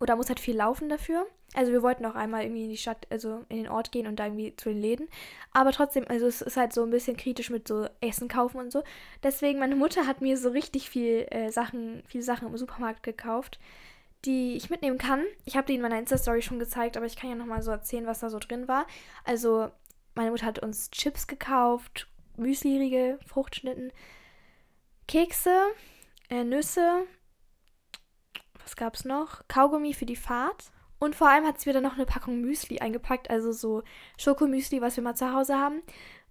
Oder 0.00 0.16
muss 0.16 0.28
halt 0.28 0.40
viel 0.40 0.56
laufen 0.56 0.90
dafür. 0.90 1.26
Also 1.54 1.72
wir 1.72 1.82
wollten 1.82 2.04
auch 2.04 2.14
einmal 2.14 2.42
irgendwie 2.42 2.64
in 2.64 2.70
die 2.70 2.76
Stadt, 2.76 3.06
also 3.10 3.44
in 3.48 3.56
den 3.56 3.68
Ort 3.68 3.92
gehen 3.92 4.06
und 4.06 4.16
da 4.16 4.26
irgendwie 4.26 4.54
zu 4.54 4.68
den 4.68 4.80
Läden. 4.80 5.08
Aber 5.52 5.72
trotzdem, 5.72 6.04
also 6.08 6.26
es 6.26 6.42
ist 6.42 6.56
halt 6.58 6.74
so 6.74 6.82
ein 6.82 6.90
bisschen 6.90 7.16
kritisch 7.16 7.48
mit 7.48 7.66
so 7.66 7.86
Essen 8.02 8.28
kaufen 8.28 8.58
und 8.58 8.70
so. 8.70 8.82
Deswegen, 9.22 9.58
meine 9.58 9.76
Mutter 9.76 10.06
hat 10.06 10.20
mir 10.20 10.36
so 10.36 10.50
richtig 10.50 10.90
viel 10.90 11.26
äh, 11.30 11.50
Sachen, 11.50 12.02
viele 12.06 12.22
Sachen 12.22 12.48
im 12.48 12.56
Supermarkt 12.56 13.02
gekauft 13.02 13.58
die 14.24 14.56
ich 14.56 14.70
mitnehmen 14.70 14.98
kann. 14.98 15.24
Ich 15.44 15.56
habe 15.56 15.66
die 15.66 15.74
in 15.74 15.80
meiner 15.80 15.98
Insta-Story 15.98 16.42
schon 16.42 16.58
gezeigt, 16.58 16.96
aber 16.96 17.06
ich 17.06 17.16
kann 17.16 17.30
ja 17.30 17.36
nochmal 17.36 17.62
so 17.62 17.70
erzählen, 17.70 18.06
was 18.06 18.20
da 18.20 18.30
so 18.30 18.38
drin 18.38 18.68
war. 18.68 18.86
Also, 19.24 19.70
meine 20.14 20.30
Mutter 20.30 20.46
hat 20.46 20.58
uns 20.58 20.90
Chips 20.90 21.26
gekauft, 21.26 22.08
Müsli-Riegel, 22.36 23.18
Fruchtschnitten, 23.26 23.92
Kekse, 25.08 25.56
äh, 26.28 26.44
Nüsse, 26.44 27.06
was 28.62 28.76
gab's 28.76 29.04
noch? 29.04 29.42
Kaugummi 29.48 29.94
für 29.94 30.06
die 30.06 30.16
Fahrt. 30.16 30.70
Und 31.00 31.16
vor 31.16 31.28
allem 31.28 31.44
hat 31.44 31.60
sie 31.60 31.68
wieder 31.68 31.80
noch 31.80 31.94
eine 31.94 32.06
Packung 32.06 32.40
Müsli 32.40 32.78
eingepackt, 32.78 33.30
also 33.30 33.50
so 33.50 33.82
Schokomüsli, 34.18 34.80
was 34.80 34.96
wir 34.96 35.02
mal 35.02 35.16
zu 35.16 35.32
Hause 35.32 35.58
haben 35.58 35.82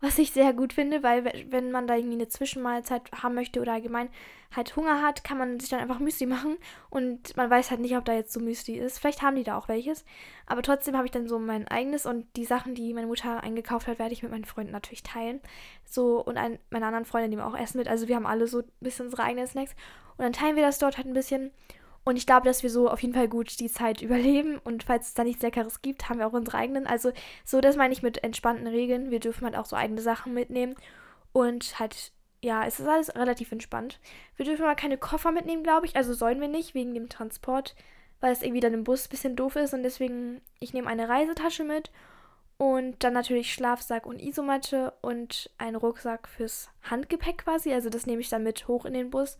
was 0.01 0.17
ich 0.17 0.31
sehr 0.31 0.53
gut 0.53 0.73
finde, 0.73 1.03
weil 1.03 1.45
wenn 1.49 1.71
man 1.71 1.85
da 1.85 1.95
irgendwie 1.95 2.15
eine 2.15 2.29
Zwischenmahlzeit 2.29 3.11
haben 3.21 3.35
möchte 3.35 3.59
oder 3.59 3.73
allgemein 3.73 4.09
halt 4.55 4.75
Hunger 4.75 5.01
hat, 5.01 5.23
kann 5.23 5.37
man 5.37 5.59
sich 5.59 5.69
dann 5.69 5.81
einfach 5.81 5.99
Müsli 5.99 6.25
machen. 6.25 6.57
Und 6.89 7.35
man 7.35 7.49
weiß 7.49 7.69
halt 7.69 7.81
nicht, 7.81 7.97
ob 7.97 8.05
da 8.05 8.13
jetzt 8.13 8.31
so 8.31 8.39
Müsli 8.39 8.77
ist. 8.77 8.99
Vielleicht 8.99 9.21
haben 9.21 9.35
die 9.35 9.43
da 9.43 9.57
auch 9.57 9.67
welches, 9.67 10.05
aber 10.45 10.61
trotzdem 10.61 10.95
habe 10.95 11.05
ich 11.05 11.11
dann 11.11 11.27
so 11.27 11.37
mein 11.37 11.67
eigenes 11.67 12.05
und 12.05 12.25
die 12.37 12.45
Sachen, 12.45 12.75
die 12.75 12.93
meine 12.93 13.07
Mutter 13.07 13.43
eingekauft 13.43 13.87
hat, 13.87 13.99
werde 13.99 14.13
ich 14.13 14.23
mit 14.23 14.31
meinen 14.31 14.45
Freunden 14.45 14.71
natürlich 14.71 15.03
teilen. 15.03 15.41
So 15.83 16.23
und 16.23 16.37
ein, 16.37 16.59
meine 16.69 16.85
anderen 16.85 17.05
Freunde 17.05 17.27
nehmen 17.27 17.41
auch 17.41 17.57
Essen 17.57 17.77
mit, 17.77 17.89
also 17.89 18.07
wir 18.07 18.15
haben 18.15 18.25
alle 18.25 18.47
so 18.47 18.59
ein 18.59 18.71
bisschen 18.79 19.07
unsere 19.07 19.23
eigenen 19.23 19.47
Snacks. 19.47 19.75
Und 20.17 20.23
dann 20.23 20.33
teilen 20.33 20.55
wir 20.55 20.63
das 20.63 20.79
dort 20.79 20.97
halt 20.97 21.07
ein 21.07 21.13
bisschen 21.13 21.51
und 22.05 22.15
ich 22.15 22.25
glaube, 22.25 22.45
dass 22.45 22.63
wir 22.63 22.69
so 22.69 22.89
auf 22.89 23.01
jeden 23.01 23.13
Fall 23.13 23.27
gut 23.27 23.59
die 23.59 23.71
Zeit 23.71 24.01
überleben. 24.01 24.57
Und 24.63 24.83
falls 24.83 25.09
es 25.09 25.13
da 25.13 25.23
nichts 25.23 25.41
Leckeres 25.41 25.81
gibt, 25.81 26.09
haben 26.09 26.19
wir 26.19 26.27
auch 26.27 26.33
unsere 26.33 26.57
eigenen. 26.57 26.87
Also 26.87 27.11
so, 27.45 27.61
das 27.61 27.75
meine 27.75 27.93
ich 27.93 28.03
mit 28.03 28.23
entspannten 28.23 28.67
Regeln. 28.67 29.11
Wir 29.11 29.19
dürfen 29.19 29.45
halt 29.45 29.55
auch 29.55 29.65
so 29.65 29.75
eigene 29.75 30.01
Sachen 30.01 30.33
mitnehmen. 30.33 30.75
Und 31.31 31.79
halt, 31.79 32.11
ja, 32.41 32.65
es 32.65 32.79
ist 32.79 32.87
alles 32.87 33.15
relativ 33.15 33.51
entspannt. 33.51 33.99
Wir 34.35 34.45
dürfen 34.45 34.63
aber 34.63 34.75
keine 34.75 34.97
Koffer 34.97 35.31
mitnehmen, 35.31 35.63
glaube 35.63 35.85
ich. 35.85 35.95
Also 35.95 36.13
sollen 36.13 36.41
wir 36.41 36.47
nicht, 36.47 36.73
wegen 36.73 36.93
dem 36.93 37.09
Transport, 37.09 37.75
weil 38.21 38.33
es 38.33 38.41
irgendwie 38.41 38.61
dann 38.61 38.73
im 38.73 38.83
Bus 38.83 39.05
ein 39.05 39.09
bisschen 39.09 39.35
doof 39.35 39.55
ist. 39.55 39.73
Und 39.73 39.83
deswegen, 39.83 40.41
ich 40.59 40.73
nehme 40.73 40.87
eine 40.87 41.09
Reisetasche 41.09 41.63
mit. 41.63 41.91
Und 42.57 43.03
dann 43.05 43.13
natürlich 43.13 43.53
Schlafsack 43.53 44.05
und 44.05 44.19
Isomatte 44.21 44.93
und 45.01 45.49
einen 45.57 45.77
Rucksack 45.77 46.27
fürs 46.27 46.69
Handgepäck 46.89 47.45
quasi. 47.45 47.71
Also 47.71 47.89
das 47.89 48.05
nehme 48.05 48.19
ich 48.19 48.29
dann 48.29 48.43
mit 48.43 48.67
hoch 48.67 48.85
in 48.85 48.93
den 48.93 49.11
Bus. 49.11 49.37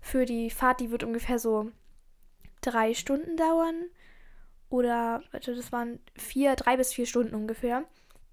Für 0.00 0.24
die 0.24 0.50
Fahrt, 0.50 0.80
die 0.80 0.90
wird 0.90 1.04
ungefähr 1.04 1.38
so 1.38 1.70
drei 2.66 2.94
Stunden 2.94 3.36
dauern. 3.36 3.86
Oder, 4.68 5.22
warte, 5.30 5.54
das 5.54 5.72
waren 5.72 6.00
vier, 6.16 6.56
drei 6.56 6.76
bis 6.76 6.92
vier 6.92 7.06
Stunden 7.06 7.34
ungefähr. 7.34 7.84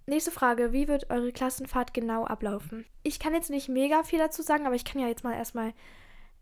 Nächste 0.06 0.32
Frage, 0.32 0.74
wie 0.74 0.88
wird 0.88 1.10
eure 1.10 1.32
Klassenfahrt 1.32 1.94
genau 1.94 2.25
ablaufen? 2.25 2.86
Ich 3.04 3.20
kann 3.20 3.34
jetzt 3.34 3.50
nicht 3.50 3.70
mega 3.70 4.04
viel 4.04 4.20
dazu 4.20 4.42
sagen, 4.42 4.66
aber 4.66 4.75
ich 4.75 4.84
kann 4.84 5.00
ja 5.00 5.08
jetzt 5.08 5.24
mal 5.24 5.36
erstmal 5.36 5.74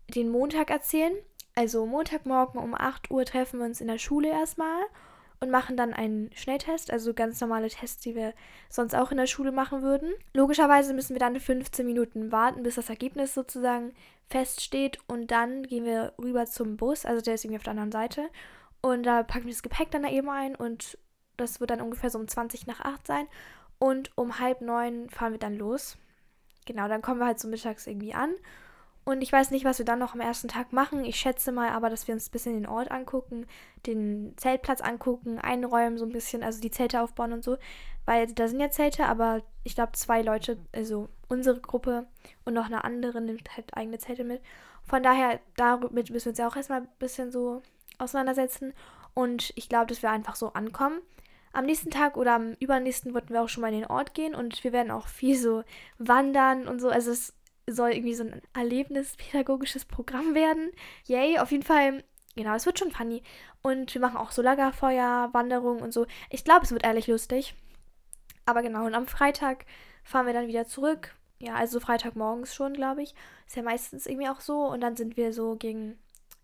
den 0.08 0.30
Montag 0.30 0.70
erzählen. 0.70 1.14
Also 1.54 1.86
Montagmorgen 1.86 2.60
um 2.60 2.74
8 2.74 3.10
Uhr 3.10 3.24
treffen 3.24 3.60
wir 3.60 3.66
uns 3.66 3.80
in 3.80 3.86
der 3.86 3.98
Schule 3.98 4.28
erstmal 4.28 4.82
und 5.42 5.50
machen 5.50 5.76
dann 5.76 5.92
einen 5.92 6.30
Schnelltest, 6.34 6.92
also 6.92 7.12
ganz 7.14 7.40
normale 7.40 7.68
Tests, 7.68 8.00
die 8.00 8.14
wir 8.14 8.32
sonst 8.68 8.94
auch 8.94 9.10
in 9.10 9.16
der 9.16 9.26
Schule 9.26 9.50
machen 9.50 9.82
würden. 9.82 10.12
Logischerweise 10.34 10.94
müssen 10.94 11.16
wir 11.16 11.20
dann 11.20 11.38
15 11.38 11.84
Minuten 11.84 12.30
warten, 12.30 12.62
bis 12.62 12.76
das 12.76 12.88
Ergebnis 12.88 13.34
sozusagen 13.34 13.92
feststeht 14.30 14.98
und 15.08 15.32
dann 15.32 15.64
gehen 15.64 15.84
wir 15.84 16.12
rüber 16.16 16.46
zum 16.46 16.76
Bus, 16.76 17.04
also 17.04 17.20
der 17.20 17.34
ist 17.34 17.44
irgendwie 17.44 17.58
auf 17.58 17.64
der 17.64 17.72
anderen 17.72 17.90
Seite 17.90 18.28
und 18.82 19.02
da 19.02 19.24
packen 19.24 19.46
wir 19.46 19.52
das 19.52 19.64
Gepäck 19.64 19.90
dann 19.90 20.04
da 20.04 20.10
eben 20.10 20.30
ein 20.30 20.54
und 20.54 20.96
das 21.36 21.58
wird 21.58 21.70
dann 21.70 21.80
ungefähr 21.80 22.08
so 22.08 22.20
um 22.20 22.28
20 22.28 22.68
nach 22.68 22.80
8 22.80 23.04
sein 23.04 23.26
und 23.80 24.16
um 24.16 24.38
halb 24.38 24.60
neun 24.60 25.10
fahren 25.10 25.32
wir 25.32 25.40
dann 25.40 25.56
los. 25.56 25.98
Genau, 26.66 26.86
dann 26.86 27.02
kommen 27.02 27.18
wir 27.18 27.26
halt 27.26 27.40
so 27.40 27.48
mittags 27.48 27.88
irgendwie 27.88 28.14
an 28.14 28.32
und 29.04 29.20
ich 29.20 29.32
weiß 29.32 29.50
nicht, 29.50 29.64
was 29.64 29.78
wir 29.78 29.84
dann 29.84 29.98
noch 29.98 30.14
am 30.14 30.20
ersten 30.20 30.46
Tag 30.46 30.72
machen. 30.72 31.04
Ich 31.04 31.16
schätze 31.16 31.50
mal 31.50 31.70
aber, 31.70 31.90
dass 31.90 32.06
wir 32.06 32.14
uns 32.14 32.28
ein 32.28 32.30
bisschen 32.30 32.54
den 32.54 32.68
Ort 32.68 32.90
angucken, 32.92 33.46
den 33.84 34.34
Zeltplatz 34.36 34.80
angucken, 34.80 35.40
einräumen 35.40 35.98
so 35.98 36.04
ein 36.04 36.12
bisschen, 36.12 36.44
also 36.44 36.60
die 36.60 36.70
Zelte 36.70 37.00
aufbauen 37.00 37.32
und 37.32 37.42
so. 37.42 37.56
Weil 38.04 38.28
da 38.28 38.46
sind 38.46 38.60
ja 38.60 38.70
Zelte, 38.70 39.06
aber 39.06 39.42
ich 39.64 39.74
glaube 39.74 39.92
zwei 39.92 40.22
Leute, 40.22 40.58
also 40.72 41.08
unsere 41.28 41.60
Gruppe 41.60 42.06
und 42.44 42.54
noch 42.54 42.66
eine 42.66 42.84
andere 42.84 43.20
nimmt 43.20 43.56
halt 43.56 43.76
eigene 43.76 43.98
Zelte 43.98 44.22
mit. 44.22 44.40
Von 44.84 45.02
daher, 45.02 45.40
damit 45.56 46.10
müssen 46.10 46.26
wir 46.26 46.30
uns 46.30 46.38
ja 46.38 46.48
auch 46.48 46.56
erstmal 46.56 46.82
ein 46.82 46.88
bisschen 46.98 47.32
so 47.32 47.62
auseinandersetzen. 47.98 48.72
Und 49.14 49.52
ich 49.56 49.68
glaube, 49.68 49.86
dass 49.86 50.02
wir 50.02 50.10
einfach 50.10 50.36
so 50.36 50.52
ankommen. 50.52 51.00
am 51.52 51.66
nächsten 51.66 51.90
Tag 51.90 52.16
oder 52.16 52.34
am 52.34 52.54
übernächsten 52.60 53.14
wollten 53.14 53.34
wir 53.34 53.42
auch 53.42 53.48
schon 53.48 53.62
mal 53.62 53.72
in 53.72 53.80
den 53.80 53.90
Ort 53.90 54.14
gehen 54.14 54.34
und 54.34 54.62
wir 54.64 54.72
werden 54.72 54.90
auch 54.90 55.06
viel 55.06 55.36
so 55.36 55.64
wandern 55.98 56.66
und 56.66 56.80
so. 56.80 56.88
Also 56.88 57.10
es 57.10 57.34
soll 57.68 57.92
irgendwie 57.92 58.14
so 58.14 58.24
ein 58.24 58.42
erlebnispädagogisches 58.54 59.84
Programm 59.84 60.34
werden. 60.34 60.70
Yay, 61.06 61.38
auf 61.38 61.50
jeden 61.50 61.62
Fall. 61.62 62.04
Genau, 62.34 62.54
es 62.54 62.66
wird 62.66 62.78
schon 62.78 62.90
funny. 62.90 63.22
Und 63.62 63.92
wir 63.94 64.00
machen 64.00 64.16
auch 64.16 64.32
so 64.32 64.42
Lagerfeuer, 64.42 65.30
Wanderungen 65.32 65.82
und 65.82 65.92
so. 65.92 66.06
Ich 66.30 66.44
glaube, 66.44 66.64
es 66.64 66.72
wird 66.72 66.84
ehrlich 66.84 67.06
lustig. 67.06 67.54
Aber 68.46 68.62
genau, 68.62 68.86
und 68.86 68.94
am 68.94 69.06
Freitag 69.06 69.66
fahren 70.02 70.26
wir 70.26 70.32
dann 70.32 70.48
wieder 70.48 70.66
zurück. 70.66 71.14
Ja, 71.38 71.54
also 71.54 71.80
Freitagmorgens 71.80 72.54
schon, 72.54 72.72
glaube 72.72 73.02
ich. 73.02 73.14
Ist 73.46 73.56
ja 73.56 73.62
meistens 73.62 74.06
irgendwie 74.06 74.28
auch 74.28 74.40
so. 74.40 74.66
Und 74.66 74.80
dann 74.80 74.96
sind 74.96 75.16
wir 75.16 75.32
so 75.32 75.56
gegen 75.56 75.98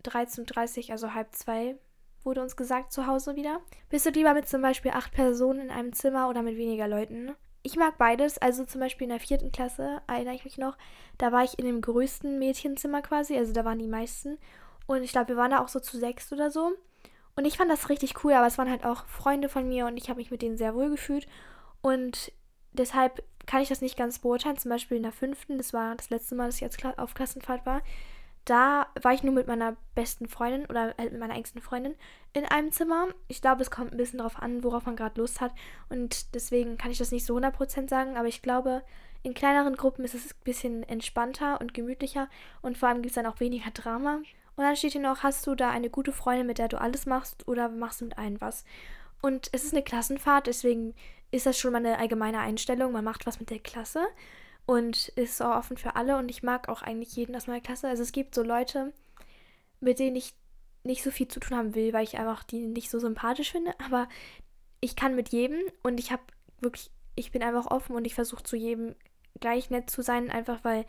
13.30 0.04 0.86
Uhr, 0.86 0.90
also 0.92 1.14
halb 1.14 1.34
zwei, 1.34 1.76
wurde 2.22 2.42
uns 2.42 2.56
gesagt, 2.56 2.92
zu 2.92 3.06
Hause 3.06 3.36
wieder. 3.36 3.60
Bist 3.88 4.06
du 4.06 4.10
lieber 4.10 4.34
mit 4.34 4.48
zum 4.48 4.62
Beispiel 4.62 4.92
acht 4.92 5.12
Personen 5.12 5.60
in 5.60 5.70
einem 5.70 5.92
Zimmer 5.92 6.28
oder 6.28 6.42
mit 6.42 6.56
weniger 6.56 6.88
Leuten? 6.88 7.34
Ich 7.68 7.76
mag 7.76 7.98
beides. 7.98 8.38
Also 8.38 8.64
zum 8.64 8.80
Beispiel 8.80 9.04
in 9.04 9.10
der 9.10 9.20
vierten 9.20 9.52
Klasse, 9.52 10.00
erinnere 10.06 10.34
ich 10.34 10.46
mich 10.46 10.56
noch, 10.56 10.78
da 11.18 11.32
war 11.32 11.44
ich 11.44 11.58
in 11.58 11.66
dem 11.66 11.82
größten 11.82 12.38
Mädchenzimmer 12.38 13.02
quasi, 13.02 13.36
also 13.36 13.52
da 13.52 13.62
waren 13.62 13.78
die 13.78 13.86
meisten. 13.86 14.38
Und 14.86 15.02
ich 15.02 15.12
glaube, 15.12 15.28
wir 15.28 15.36
waren 15.36 15.50
da 15.50 15.58
auch 15.58 15.68
so 15.68 15.78
zu 15.78 15.98
sechs 15.98 16.32
oder 16.32 16.50
so. 16.50 16.72
Und 17.36 17.44
ich 17.44 17.58
fand 17.58 17.70
das 17.70 17.90
richtig 17.90 18.24
cool, 18.24 18.32
aber 18.32 18.46
es 18.46 18.56
waren 18.56 18.70
halt 18.70 18.86
auch 18.86 19.04
Freunde 19.04 19.50
von 19.50 19.68
mir 19.68 19.84
und 19.84 19.98
ich 19.98 20.08
habe 20.08 20.16
mich 20.16 20.30
mit 20.30 20.40
denen 20.40 20.56
sehr 20.56 20.74
wohl 20.74 20.88
gefühlt. 20.88 21.28
Und 21.82 22.32
deshalb 22.72 23.22
kann 23.44 23.60
ich 23.60 23.68
das 23.68 23.82
nicht 23.82 23.98
ganz 23.98 24.18
beurteilen. 24.18 24.56
Zum 24.56 24.70
Beispiel 24.70 24.96
in 24.96 25.02
der 25.02 25.12
fünften, 25.12 25.58
das 25.58 25.74
war 25.74 25.94
das 25.94 26.08
letzte 26.08 26.36
Mal, 26.36 26.46
dass 26.46 26.54
ich 26.54 26.62
jetzt 26.62 26.82
auf 26.96 27.12
Klassenfahrt 27.12 27.66
war, 27.66 27.82
da 28.48 28.86
war 29.02 29.12
ich 29.12 29.22
nur 29.22 29.34
mit 29.34 29.46
meiner 29.46 29.76
besten 29.94 30.26
Freundin 30.26 30.64
oder 30.66 30.98
äh, 30.98 31.04
mit 31.04 31.18
meiner 31.18 31.34
engsten 31.34 31.60
Freundin 31.60 31.94
in 32.32 32.46
einem 32.46 32.72
Zimmer. 32.72 33.08
Ich 33.28 33.42
glaube, 33.42 33.60
es 33.60 33.70
kommt 33.70 33.92
ein 33.92 33.98
bisschen 33.98 34.18
darauf 34.18 34.38
an, 34.38 34.64
worauf 34.64 34.86
man 34.86 34.96
gerade 34.96 35.20
Lust 35.20 35.42
hat. 35.42 35.52
Und 35.90 36.34
deswegen 36.34 36.78
kann 36.78 36.90
ich 36.90 36.98
das 36.98 37.12
nicht 37.12 37.26
so 37.26 37.36
100% 37.36 37.90
sagen. 37.90 38.16
Aber 38.16 38.26
ich 38.26 38.40
glaube, 38.40 38.82
in 39.22 39.34
kleineren 39.34 39.76
Gruppen 39.76 40.04
ist 40.04 40.14
es 40.14 40.32
ein 40.32 40.44
bisschen 40.44 40.82
entspannter 40.82 41.60
und 41.60 41.74
gemütlicher. 41.74 42.28
Und 42.62 42.78
vor 42.78 42.88
allem 42.88 43.02
gibt 43.02 43.10
es 43.10 43.16
dann 43.16 43.26
auch 43.26 43.40
weniger 43.40 43.70
Drama. 43.70 44.22
Und 44.56 44.64
dann 44.64 44.76
steht 44.76 44.92
hier 44.92 45.02
noch, 45.02 45.22
hast 45.22 45.46
du 45.46 45.54
da 45.54 45.70
eine 45.70 45.90
gute 45.90 46.12
Freundin, 46.12 46.46
mit 46.46 46.58
der 46.58 46.68
du 46.68 46.80
alles 46.80 47.04
machst 47.04 47.46
oder 47.46 47.68
machst 47.68 48.00
du 48.00 48.06
mit 48.06 48.16
allen 48.16 48.40
was? 48.40 48.64
Und 49.20 49.50
es 49.52 49.64
ist 49.64 49.74
eine 49.74 49.82
Klassenfahrt, 49.82 50.46
deswegen 50.46 50.94
ist 51.30 51.46
das 51.46 51.58
schon 51.58 51.72
mal 51.72 51.78
eine 51.78 51.98
allgemeine 51.98 52.40
Einstellung. 52.40 52.92
Man 52.92 53.04
macht 53.04 53.26
was 53.26 53.40
mit 53.40 53.50
der 53.50 53.58
Klasse 53.58 54.06
und 54.68 55.08
ist 55.08 55.40
auch 55.40 55.56
offen 55.56 55.78
für 55.78 55.96
alle. 55.96 56.18
Und 56.18 56.30
ich 56.30 56.42
mag 56.42 56.68
auch 56.68 56.82
eigentlich 56.82 57.16
jeden 57.16 57.34
aus 57.34 57.46
meiner 57.46 57.62
Klasse. 57.62 57.88
Also 57.88 58.02
es 58.02 58.12
gibt 58.12 58.34
so 58.34 58.42
Leute, 58.42 58.92
mit 59.80 59.98
denen 59.98 60.14
ich 60.14 60.34
nicht 60.84 61.02
so 61.02 61.10
viel 61.10 61.26
zu 61.26 61.40
tun 61.40 61.56
haben 61.56 61.74
will, 61.74 61.94
weil 61.94 62.04
ich 62.04 62.18
einfach 62.18 62.44
die 62.44 62.66
nicht 62.66 62.90
so 62.90 62.98
sympathisch 62.98 63.50
finde, 63.50 63.72
aber 63.82 64.10
ich 64.80 64.94
kann 64.94 65.16
mit 65.16 65.30
jedem. 65.30 65.58
Und 65.82 65.98
ich 65.98 66.12
habe 66.12 66.22
wirklich, 66.60 66.90
ich 67.14 67.32
bin 67.32 67.42
einfach 67.42 67.70
offen 67.70 67.96
und 67.96 68.06
ich 68.06 68.14
versuche 68.14 68.42
zu 68.42 68.56
jedem 68.56 68.94
gleich 69.40 69.70
nett 69.70 69.88
zu 69.88 70.02
sein, 70.02 70.30
einfach 70.30 70.62
weil 70.64 70.84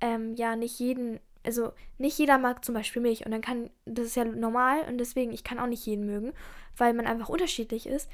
ähm, 0.00 0.34
ja 0.34 0.56
nicht 0.56 0.80
jeden, 0.80 1.20
also 1.44 1.72
nicht 1.98 2.18
jeder 2.18 2.38
mag 2.38 2.64
zum 2.64 2.74
Beispiel 2.74 3.02
mich. 3.02 3.24
Und 3.24 3.30
dann 3.30 3.40
kann, 3.40 3.70
das 3.84 4.06
ist 4.06 4.16
ja 4.16 4.24
normal. 4.24 4.80
Und 4.88 4.98
deswegen, 4.98 5.30
ich 5.30 5.44
kann 5.44 5.60
auch 5.60 5.68
nicht 5.68 5.86
jeden 5.86 6.06
mögen, 6.06 6.32
weil 6.76 6.92
man 6.92 7.06
einfach 7.06 7.28
unterschiedlich 7.28 7.86
ist. 7.86 8.10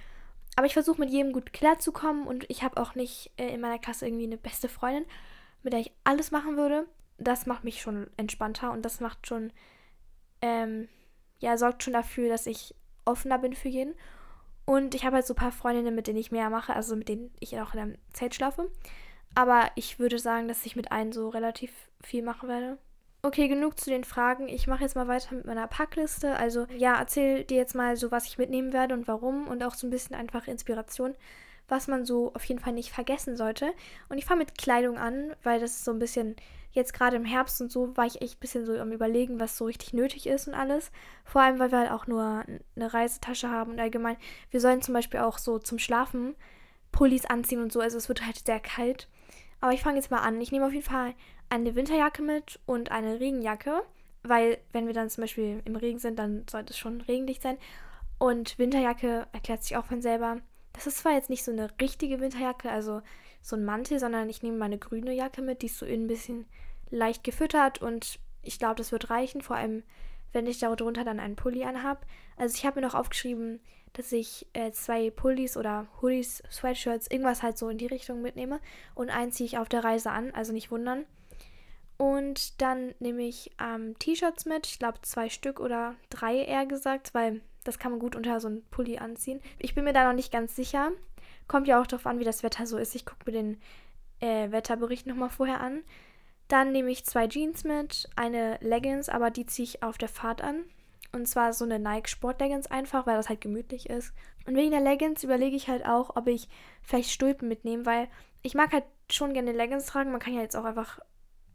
Aber 0.58 0.66
ich 0.66 0.72
versuche 0.72 1.00
mit 1.00 1.10
jedem 1.10 1.32
gut 1.32 1.52
klarzukommen 1.52 2.26
und 2.26 2.44
ich 2.50 2.64
habe 2.64 2.82
auch 2.82 2.96
nicht 2.96 3.30
äh, 3.36 3.54
in 3.54 3.60
meiner 3.60 3.78
Klasse 3.78 4.08
irgendwie 4.08 4.24
eine 4.24 4.36
beste 4.36 4.68
Freundin, 4.68 5.06
mit 5.62 5.72
der 5.72 5.78
ich 5.78 5.92
alles 6.02 6.32
machen 6.32 6.56
würde. 6.56 6.88
Das 7.16 7.46
macht 7.46 7.62
mich 7.62 7.80
schon 7.80 8.10
entspannter 8.16 8.72
und 8.72 8.84
das 8.84 8.98
macht 8.98 9.24
schon, 9.28 9.52
ähm, 10.42 10.88
ja, 11.38 11.56
sorgt 11.56 11.84
schon 11.84 11.92
dafür, 11.92 12.28
dass 12.28 12.48
ich 12.48 12.74
offener 13.04 13.38
bin 13.38 13.54
für 13.54 13.68
jeden. 13.68 13.94
Und 14.64 14.96
ich 14.96 15.04
habe 15.04 15.14
halt 15.14 15.26
so 15.28 15.34
ein 15.34 15.36
paar 15.36 15.52
Freundinnen, 15.52 15.94
mit 15.94 16.08
denen 16.08 16.18
ich 16.18 16.32
mehr 16.32 16.50
mache, 16.50 16.74
also 16.74 16.96
mit 16.96 17.08
denen 17.08 17.32
ich 17.38 17.60
auch 17.60 17.72
in 17.74 17.78
einem 17.78 17.98
Zelt 18.12 18.34
schlafe. 18.34 18.68
Aber 19.36 19.70
ich 19.76 20.00
würde 20.00 20.18
sagen, 20.18 20.48
dass 20.48 20.66
ich 20.66 20.74
mit 20.74 20.90
allen 20.90 21.12
so 21.12 21.28
relativ 21.28 21.70
viel 22.02 22.24
machen 22.24 22.48
werde. 22.48 22.78
Okay, 23.20 23.48
genug 23.48 23.80
zu 23.80 23.90
den 23.90 24.04
Fragen. 24.04 24.48
Ich 24.48 24.68
mache 24.68 24.82
jetzt 24.82 24.94
mal 24.94 25.08
weiter 25.08 25.34
mit 25.34 25.44
meiner 25.44 25.66
Packliste. 25.66 26.36
Also 26.36 26.66
ja, 26.76 26.96
erzähl 26.98 27.44
dir 27.44 27.56
jetzt 27.56 27.74
mal 27.74 27.96
so, 27.96 28.12
was 28.12 28.26
ich 28.26 28.38
mitnehmen 28.38 28.72
werde 28.72 28.94
und 28.94 29.08
warum 29.08 29.48
und 29.48 29.62
auch 29.64 29.74
so 29.74 29.88
ein 29.88 29.90
bisschen 29.90 30.14
einfach 30.14 30.46
Inspiration, 30.46 31.16
was 31.66 31.88
man 31.88 32.04
so 32.04 32.32
auf 32.34 32.44
jeden 32.44 32.60
Fall 32.60 32.72
nicht 32.72 32.92
vergessen 32.92 33.36
sollte. 33.36 33.72
Und 34.08 34.18
ich 34.18 34.24
fange 34.24 34.40
mit 34.40 34.56
Kleidung 34.56 34.98
an, 34.98 35.34
weil 35.42 35.58
das 35.58 35.72
ist 35.72 35.84
so 35.84 35.90
ein 35.90 35.98
bisschen, 35.98 36.36
jetzt 36.70 36.92
gerade 36.92 37.16
im 37.16 37.24
Herbst 37.24 37.60
und 37.60 37.72
so, 37.72 37.96
war 37.96 38.06
ich 38.06 38.22
echt 38.22 38.36
ein 38.36 38.40
bisschen 38.40 38.64
so 38.64 38.78
am 38.78 38.92
überlegen, 38.92 39.40
was 39.40 39.56
so 39.56 39.64
richtig 39.64 39.92
nötig 39.92 40.28
ist 40.28 40.46
und 40.46 40.54
alles. 40.54 40.92
Vor 41.24 41.42
allem, 41.42 41.58
weil 41.58 41.72
wir 41.72 41.78
halt 41.80 41.90
auch 41.90 42.06
nur 42.06 42.44
eine 42.76 42.94
Reisetasche 42.94 43.50
haben 43.50 43.72
und 43.72 43.80
allgemein, 43.80 44.16
wir 44.52 44.60
sollen 44.60 44.80
zum 44.80 44.94
Beispiel 44.94 45.20
auch 45.20 45.38
so 45.38 45.58
zum 45.58 45.80
Schlafen 45.80 46.36
Pullis 46.92 47.26
anziehen 47.26 47.62
und 47.62 47.72
so. 47.72 47.80
Also 47.80 47.98
es 47.98 48.08
wird 48.08 48.24
halt 48.24 48.46
sehr 48.46 48.60
kalt. 48.60 49.08
Aber 49.60 49.72
ich 49.72 49.82
fange 49.82 49.96
jetzt 49.96 50.12
mal 50.12 50.20
an. 50.20 50.40
Ich 50.40 50.52
nehme 50.52 50.66
auf 50.66 50.72
jeden 50.72 50.84
Fall 50.84 51.14
eine 51.50 51.74
Winterjacke 51.74 52.22
mit 52.22 52.60
und 52.66 52.90
eine 52.90 53.20
Regenjacke, 53.20 53.82
weil 54.22 54.58
wenn 54.72 54.86
wir 54.86 54.94
dann 54.94 55.10
zum 55.10 55.22
Beispiel 55.22 55.62
im 55.64 55.76
Regen 55.76 55.98
sind, 55.98 56.18
dann 56.18 56.44
sollte 56.50 56.72
es 56.72 56.78
schon 56.78 57.00
regendicht 57.02 57.42
sein. 57.42 57.58
Und 58.18 58.58
Winterjacke 58.58 59.26
erklärt 59.32 59.62
sich 59.62 59.76
auch 59.76 59.86
von 59.86 60.02
selber. 60.02 60.38
Das 60.72 60.86
ist 60.86 60.98
zwar 60.98 61.12
jetzt 61.12 61.30
nicht 61.30 61.44
so 61.44 61.52
eine 61.52 61.68
richtige 61.80 62.20
Winterjacke, 62.20 62.70
also 62.70 63.02
so 63.42 63.56
ein 63.56 63.64
Mantel, 63.64 63.98
sondern 63.98 64.28
ich 64.28 64.42
nehme 64.42 64.58
meine 64.58 64.78
grüne 64.78 65.12
Jacke 65.12 65.42
mit, 65.42 65.62
die 65.62 65.66
ist 65.66 65.78
so 65.78 65.86
ein 65.86 66.06
bisschen 66.06 66.46
leicht 66.90 67.24
gefüttert 67.24 67.80
und 67.80 68.18
ich 68.42 68.58
glaube, 68.58 68.76
das 68.76 68.92
wird 68.92 69.10
reichen, 69.10 69.42
vor 69.42 69.56
allem 69.56 69.82
wenn 70.32 70.46
ich 70.46 70.58
darunter 70.58 71.04
dann 71.04 71.20
einen 71.20 71.36
Pulli 71.36 71.64
anhab. 71.64 72.04
Also 72.36 72.54
ich 72.54 72.66
habe 72.66 72.80
mir 72.80 72.86
noch 72.86 72.94
aufgeschrieben, 72.94 73.60
dass 73.94 74.12
ich 74.12 74.46
äh, 74.52 74.70
zwei 74.72 75.10
Pullis 75.10 75.56
oder 75.56 75.86
Hoodies, 76.00 76.42
Sweatshirts, 76.50 77.10
irgendwas 77.10 77.42
halt 77.42 77.56
so 77.56 77.68
in 77.68 77.78
die 77.78 77.86
Richtung 77.86 78.20
mitnehme 78.20 78.60
und 78.94 79.10
einen 79.10 79.32
ziehe 79.32 79.46
ich 79.46 79.58
auf 79.58 79.68
der 79.68 79.84
Reise 79.84 80.10
an, 80.10 80.32
also 80.32 80.52
nicht 80.52 80.70
wundern. 80.70 81.06
Und 81.98 82.62
dann 82.62 82.94
nehme 83.00 83.22
ich 83.22 83.50
ähm, 83.60 83.98
T-Shirts 83.98 84.46
mit. 84.46 84.66
Ich 84.66 84.78
glaube 84.78 85.02
zwei 85.02 85.28
Stück 85.28 85.60
oder 85.60 85.96
drei 86.10 86.36
eher 86.36 86.64
gesagt, 86.64 87.12
weil 87.12 87.42
das 87.64 87.78
kann 87.78 87.90
man 87.90 88.00
gut 88.00 88.16
unter 88.16 88.40
so 88.40 88.48
einen 88.48 88.64
Pulli 88.70 88.98
anziehen. 88.98 89.40
Ich 89.58 89.74
bin 89.74 89.84
mir 89.84 89.92
da 89.92 90.06
noch 90.06 90.14
nicht 90.14 90.32
ganz 90.32 90.54
sicher. 90.54 90.92
Kommt 91.48 91.66
ja 91.66 91.80
auch 91.80 91.86
darauf 91.86 92.06
an, 92.06 92.20
wie 92.20 92.24
das 92.24 92.44
Wetter 92.44 92.66
so 92.66 92.78
ist. 92.78 92.94
Ich 92.94 93.04
gucke 93.04 93.24
mir 93.26 93.32
den 93.32 93.60
äh, 94.20 94.50
Wetterbericht 94.52 95.06
nochmal 95.06 95.28
vorher 95.28 95.60
an. 95.60 95.82
Dann 96.46 96.72
nehme 96.72 96.90
ich 96.90 97.04
zwei 97.04 97.26
Jeans 97.26 97.64
mit, 97.64 98.08
eine 98.16 98.58
Leggings, 98.62 99.08
aber 99.08 99.30
die 99.30 99.44
ziehe 99.44 99.64
ich 99.64 99.82
auf 99.82 99.98
der 99.98 100.08
Fahrt 100.08 100.40
an. 100.40 100.64
Und 101.12 101.26
zwar 101.26 101.52
so 101.52 101.64
eine 101.64 101.78
Nike 101.78 102.08
Sport 102.08 102.40
Leggings 102.40 102.68
einfach, 102.68 103.06
weil 103.06 103.16
das 103.16 103.28
halt 103.28 103.40
gemütlich 103.40 103.90
ist. 103.90 104.14
Und 104.46 104.54
wegen 104.56 104.70
der 104.70 104.80
Leggings 104.80 105.24
überlege 105.24 105.56
ich 105.56 105.68
halt 105.68 105.84
auch, 105.84 106.16
ob 106.16 106.28
ich 106.28 106.48
vielleicht 106.82 107.10
Stulpen 107.10 107.48
mitnehme, 107.48 107.86
weil 107.86 108.08
ich 108.42 108.54
mag 108.54 108.72
halt 108.72 108.84
schon 109.10 109.34
gerne 109.34 109.52
Leggings 109.52 109.86
tragen. 109.86 110.12
Man 110.12 110.20
kann 110.20 110.34
ja 110.34 110.42
jetzt 110.42 110.56
auch 110.56 110.64
einfach 110.64 111.00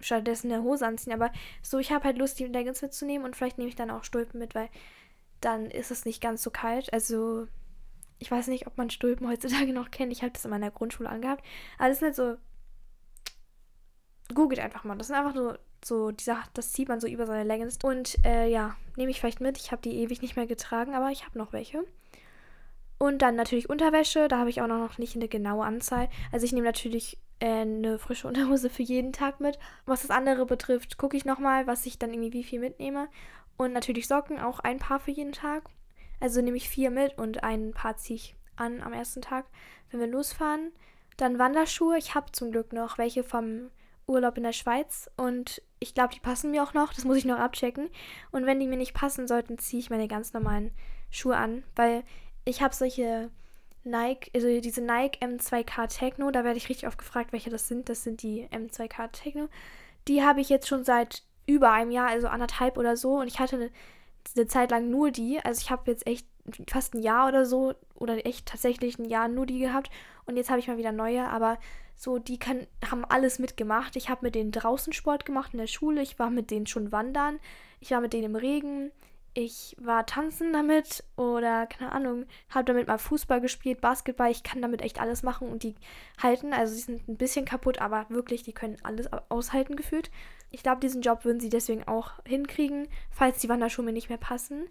stattdessen 0.04 0.52
eine 0.52 0.64
Hose 0.64 0.86
anziehen. 0.86 1.14
Aber 1.14 1.32
so, 1.62 1.80
ich 1.80 1.92
habe 1.92 2.06
halt 2.06 2.18
Lust, 2.18 2.40
die 2.40 2.46
Leggings 2.46 2.82
mitzunehmen 2.82 3.26
und 3.26 3.36
vielleicht 3.36 3.58
nehme 3.58 3.70
ich 3.70 3.76
dann 3.76 3.92
auch 3.92 4.04
Stulpen 4.04 4.40
mit, 4.40 4.56
weil 4.56 4.70
dann 5.42 5.70
ist 5.70 5.92
es 5.92 6.06
nicht 6.06 6.22
ganz 6.22 6.44
so 6.44 6.52
kalt. 6.52 6.92
Also, 6.94 7.48
ich 8.20 8.32
weiß 8.32 8.48
nicht, 8.48 8.68
ob 8.68 8.78
man 8.78 8.90
Stulpen 8.90 9.28
heutzutage 9.28 9.74
noch 9.74 9.92
kennt. 9.92 10.12
Ich 10.12 10.22
habe 10.22 10.32
das 10.32 10.46
in 10.46 10.52
meiner 10.52 10.72
Grundschule 10.72 11.10
angehabt. 11.10 11.44
Aber 11.78 11.90
das 11.90 12.00
sind 12.00 12.08
halt 12.08 12.16
so. 12.16 12.38
Googelt 14.34 14.62
einfach 14.62 14.84
mal. 14.84 14.98
Das 14.98 15.08
sind 15.08 15.18
einfach 15.18 15.36
nur 15.36 15.60
so, 15.84 16.12
diese, 16.12 16.38
das 16.54 16.72
zieht 16.72 16.88
man 16.88 17.02
so 17.02 17.08
über 17.08 17.26
seine 17.26 17.44
Leggings. 17.44 17.78
Und 17.84 18.18
äh, 18.26 18.50
ja, 18.50 18.76
nehme 18.96 19.12
ich 19.12 19.20
vielleicht 19.20 19.42
mit. 19.42 19.58
Ich 19.58 19.72
habe 19.72 19.82
die 19.82 19.98
ewig 19.98 20.22
nicht 20.22 20.36
mehr 20.38 20.48
getragen, 20.48 20.96
aber 20.96 21.12
ich 21.12 21.26
habe 21.26 21.38
noch 21.38 21.52
welche. 21.52 21.84
Und 23.04 23.22
dann 23.22 23.36
natürlich 23.36 23.70
Unterwäsche. 23.70 24.30
Da 24.30 24.38
habe 24.38 24.50
ich 24.50 24.62
auch 24.62 24.68
noch 24.68 24.98
nicht 24.98 25.18
eine 25.18 25.28
genaue 25.28 25.66
Anzahl. 25.66 26.08
Also 26.32 26.46
ich 26.46 26.54
nehme 26.54 26.68
natürlich 26.68 27.18
äh, 27.42 27.48
eine 27.48 28.00
frische 28.00 28.28
Unterhose 28.30 28.70
für 28.70 28.82
jeden 28.82 29.12
Tag 29.12 29.42
mit. 29.42 29.60
Was 29.86 30.04
das 30.04 30.10
andere 30.10 30.46
betrifft, 30.46 30.98
gucke 30.98 31.18
ich 31.18 31.26
nochmal, 31.26 31.68
was 31.68 31.86
ich 31.86 32.00
dann 32.00 32.14
irgendwie 32.14 32.32
wie 32.32 32.46
viel 32.46 32.62
mitnehme. 32.62 33.10
Und 33.58 33.74
natürlich 33.74 34.08
Socken, 34.08 34.40
auch 34.40 34.62
ein 34.62 34.80
Paar 34.80 35.02
für 35.02 35.12
jeden 35.12 35.34
Tag. 35.34 35.64
Also 36.22 36.42
nehme 36.42 36.56
ich 36.56 36.70
vier 36.70 36.92
mit 36.92 37.18
und 37.18 37.44
ein 37.44 37.74
Paar 37.74 37.98
ziehe 37.98 38.16
ich 38.16 38.38
an 38.56 38.82
am 38.82 38.94
ersten 38.94 39.22
Tag, 39.22 39.48
wenn 39.92 40.00
wir 40.00 40.08
losfahren. 40.08 40.72
Dann 41.18 41.40
Wanderschuhe. 41.40 41.98
Ich 41.98 42.16
habe 42.16 42.32
zum 42.32 42.52
Glück 42.52 42.72
noch 42.72 42.98
welche 42.98 43.26
vom 43.26 43.70
Urlaub 44.08 44.38
in 44.38 44.44
der 44.44 44.54
Schweiz 44.54 45.10
und 45.18 45.62
ich 45.80 45.94
glaube, 45.94 46.14
die 46.14 46.22
passen 46.22 46.52
mir 46.52 46.64
auch 46.64 46.74
noch. 46.74 46.94
Das 46.94 47.04
muss 47.04 47.18
ich 47.18 47.26
noch 47.26 47.40
abchecken. 47.40 47.90
Und 48.32 48.46
wenn 48.46 48.62
die 48.62 48.68
mir 48.68 48.78
nicht 48.78 48.94
passen 48.94 49.28
sollten, 49.28 49.58
ziehe 49.58 49.82
ich 49.82 49.90
meine 49.90 50.08
ganz 50.08 50.32
normalen 50.32 50.72
Schuhe 51.10 51.36
an, 51.36 51.66
weil 51.76 52.06
ich 52.46 52.62
habe 52.62 52.76
solche 52.76 53.30
Nike, 53.84 54.32
also 54.34 54.48
diese 54.62 54.82
Nike 54.82 55.20
M2K 55.22 55.88
Techno, 55.88 56.32
da 56.32 56.44
werde 56.44 56.58
ich 56.58 56.70
richtig 56.70 56.88
oft 56.88 56.98
gefragt, 56.98 57.34
welche 57.34 57.50
das 57.50 57.68
sind. 57.68 57.90
Das 57.90 58.04
sind 58.04 58.22
die 58.24 58.48
M2K 58.48 59.12
Techno. 59.12 59.50
Die 60.08 60.24
habe 60.24 60.42
ich 60.42 60.50
jetzt 60.50 60.68
schon 60.68 60.84
seit 60.84 61.24
über 61.46 61.72
einem 61.72 61.92
Jahr, 61.92 62.10
also 62.10 62.28
anderthalb 62.28 62.78
oder 62.78 62.96
so. 62.96 63.20
Und 63.20 63.28
ich 63.28 63.40
hatte 63.40 63.58
eine, 63.58 63.70
eine 64.36 64.48
Zeit 64.48 64.72
lang 64.72 64.90
nur 64.90 65.12
die. 65.12 65.40
Also 65.44 65.62
ich 65.62 65.72
habe 65.72 65.92
jetzt 65.92 66.08
echt 66.08 66.28
fast 66.70 66.94
ein 66.94 67.02
Jahr 67.02 67.28
oder 67.28 67.46
so, 67.46 67.74
oder 67.96 68.26
echt 68.26 68.46
tatsächlich 68.46 68.98
ein 69.00 69.06
Jahr 69.06 69.28
nur 69.28 69.46
die 69.46 69.60
gehabt. 69.60 69.90
Und 70.26 70.38
jetzt 70.38 70.50
habe 70.50 70.60
ich 70.60 70.68
mal 70.68 70.78
wieder 70.78 70.92
neue, 70.92 71.28
aber 71.28 71.58
so, 71.96 72.18
die 72.18 72.40
kann, 72.40 72.68
haben 72.90 73.06
alles 73.06 73.40
mitgemacht. 73.40 73.96
Ich 73.96 74.10
habe 74.10 74.26
mit 74.26 74.36
denen 74.36 74.52
draußen 74.52 74.94
Sport 74.94 75.26
gemacht 75.26 75.54
in 75.54 75.60
der 75.60 75.68
Schule. 75.68 76.02
Ich 76.02 76.20
war 76.20 76.30
mit 76.30 76.52
denen 76.52 76.68
schon 76.68 76.92
wandern. 76.92 77.40
Ich 77.80 77.92
war 77.92 78.02
mit 78.02 78.14
denen 78.14 78.26
im 78.26 78.36
Regen. 78.36 78.92
Ich 79.36 79.75
war 79.80 80.06
tanzen 80.06 80.54
damit 80.54 81.04
oder 81.16 81.66
keine 81.66 81.92
Ahnung, 81.92 82.25
habe 82.50 82.66
damit 82.66 82.88
mal 82.88 83.00
Fußball 83.00 83.42
gespielt, 83.42 83.82
Basketball. 83.82 84.30
Ich 84.30 84.44
kann 84.44 84.62
damit 84.62 84.82
echt 84.82 85.02
alles 85.02 85.24
machen 85.24 85.50
und 85.50 85.63
die 85.63 85.75
halten. 86.22 86.54
Also 86.54 86.75
sie 86.75 86.82
sind 86.82 87.08
ein 87.08 87.18
bisschen 87.18 87.46
kaputt, 87.46 87.80
aber 87.80 88.06
wirklich, 88.10 88.44
die 88.44 88.54
können 88.54 88.78
alles 88.84 89.08
aushalten 89.30 89.75
gefühlt. 89.75 90.12
Ich 90.52 90.62
glaube, 90.62 90.82
diesen 90.82 91.02
Job 91.02 91.25
würden 91.25 91.40
sie 91.40 91.50
deswegen 91.50 91.84
auch 91.88 92.12
hinkriegen, 92.28 92.88
falls 93.10 93.40
die 93.40 93.50
Wanderschuhe 93.50 93.84
mir 93.84 93.94
nicht 93.94 94.10
mehr 94.10 94.20
passen. 94.20 94.70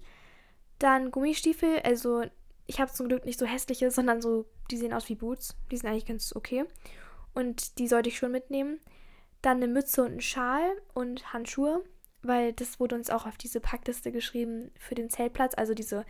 Dann 0.79 1.11
Gummistiefel, 1.11 1.81
also 1.81 2.23
ich 2.67 2.81
habe 2.81 2.93
zum 2.93 3.09
Glück 3.09 3.25
nicht 3.25 3.41
so 3.41 3.47
hässliche, 3.47 3.91
sondern 3.91 4.23
so, 4.23 4.47
die 4.71 4.77
sehen 4.77 4.93
aus 4.93 5.09
wie 5.09 5.17
Boots. 5.17 5.57
Die 5.73 5.77
sind 5.77 5.91
eigentlich 5.91 6.07
ganz 6.07 6.35
okay. 6.37 6.65
Und 7.35 7.79
die 7.79 7.89
sollte 7.89 8.11
ich 8.11 8.17
schon 8.17 8.31
mitnehmen. 8.31 8.79
Dann 9.43 9.57
eine 9.57 9.67
Mütze 9.67 10.05
und 10.05 10.13
ein 10.13 10.21
Schal 10.21 10.71
und 10.95 11.33
Handschuhe 11.33 11.83
weil 12.23 12.53
das 12.53 12.81
wurde 12.81 12.95
uns 12.95 13.11
auch 13.11 13.27
auf 13.27 13.37
diese 13.37 13.61
Packliste 13.61 14.13
geschrieben 14.13 14.71
für 14.79 14.95
den 14.95 15.11
Zeltplatz. 15.11 15.55
Also 15.57 15.75
diese 15.75 16.05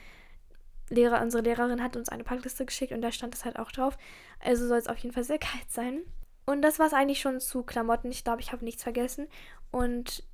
Lehrer, 0.91 1.23
unsere 1.23 1.43
Lehrerin 1.43 1.83
hat 1.83 1.97
uns 1.97 2.09
eine 2.09 2.25
Packliste 2.25 2.67
geschickt 2.67 2.93
und 2.93 3.03
da 3.03 3.11
stand 3.13 3.35
das 3.35 3.45
halt 3.45 3.59
auch 3.59 3.73
drauf. 3.73 3.97
Also 4.41 4.67
soll 4.67 4.79
es 4.79 4.89
auf 4.89 4.99
jeden 4.99 5.15
Fall 5.15 5.25
sehr 5.25 5.39
kalt 5.39 5.71
sein. 5.71 6.03
Und 6.45 6.63
das 6.63 6.79
war 6.79 6.87
es 6.87 6.93
eigentlich 6.93 7.21
schon 7.21 7.41
zu 7.41 7.63
Klamotten. 7.63 8.11
Ich 8.11 8.25
glaube, 8.25 8.41
ich 8.41 8.53
habe 8.53 8.65
nichts 8.65 8.83
vergessen. 8.83 9.29
Und 9.71 10.25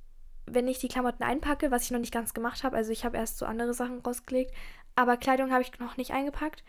wenn 0.45 0.67
ich 0.67 0.79
die 0.79 0.87
Klamotten 0.87 1.23
einpacke, 1.23 1.71
was 1.71 1.83
ich 1.83 1.91
noch 1.91 1.99
nicht 1.99 2.13
ganz 2.13 2.33
gemacht 2.33 2.63
habe, 2.63 2.75
also 2.75 2.91
ich 2.91 3.05
habe 3.05 3.17
erst 3.17 3.37
so 3.37 3.45
andere 3.45 3.73
Sachen 3.73 3.99
rausgelegt, 3.99 4.53
aber 4.95 5.17
Kleidung 5.17 5.51
habe 5.51 5.61
ich 5.61 5.77
noch 5.79 5.97
nicht 5.97 6.11
eingepackt. 6.11 6.63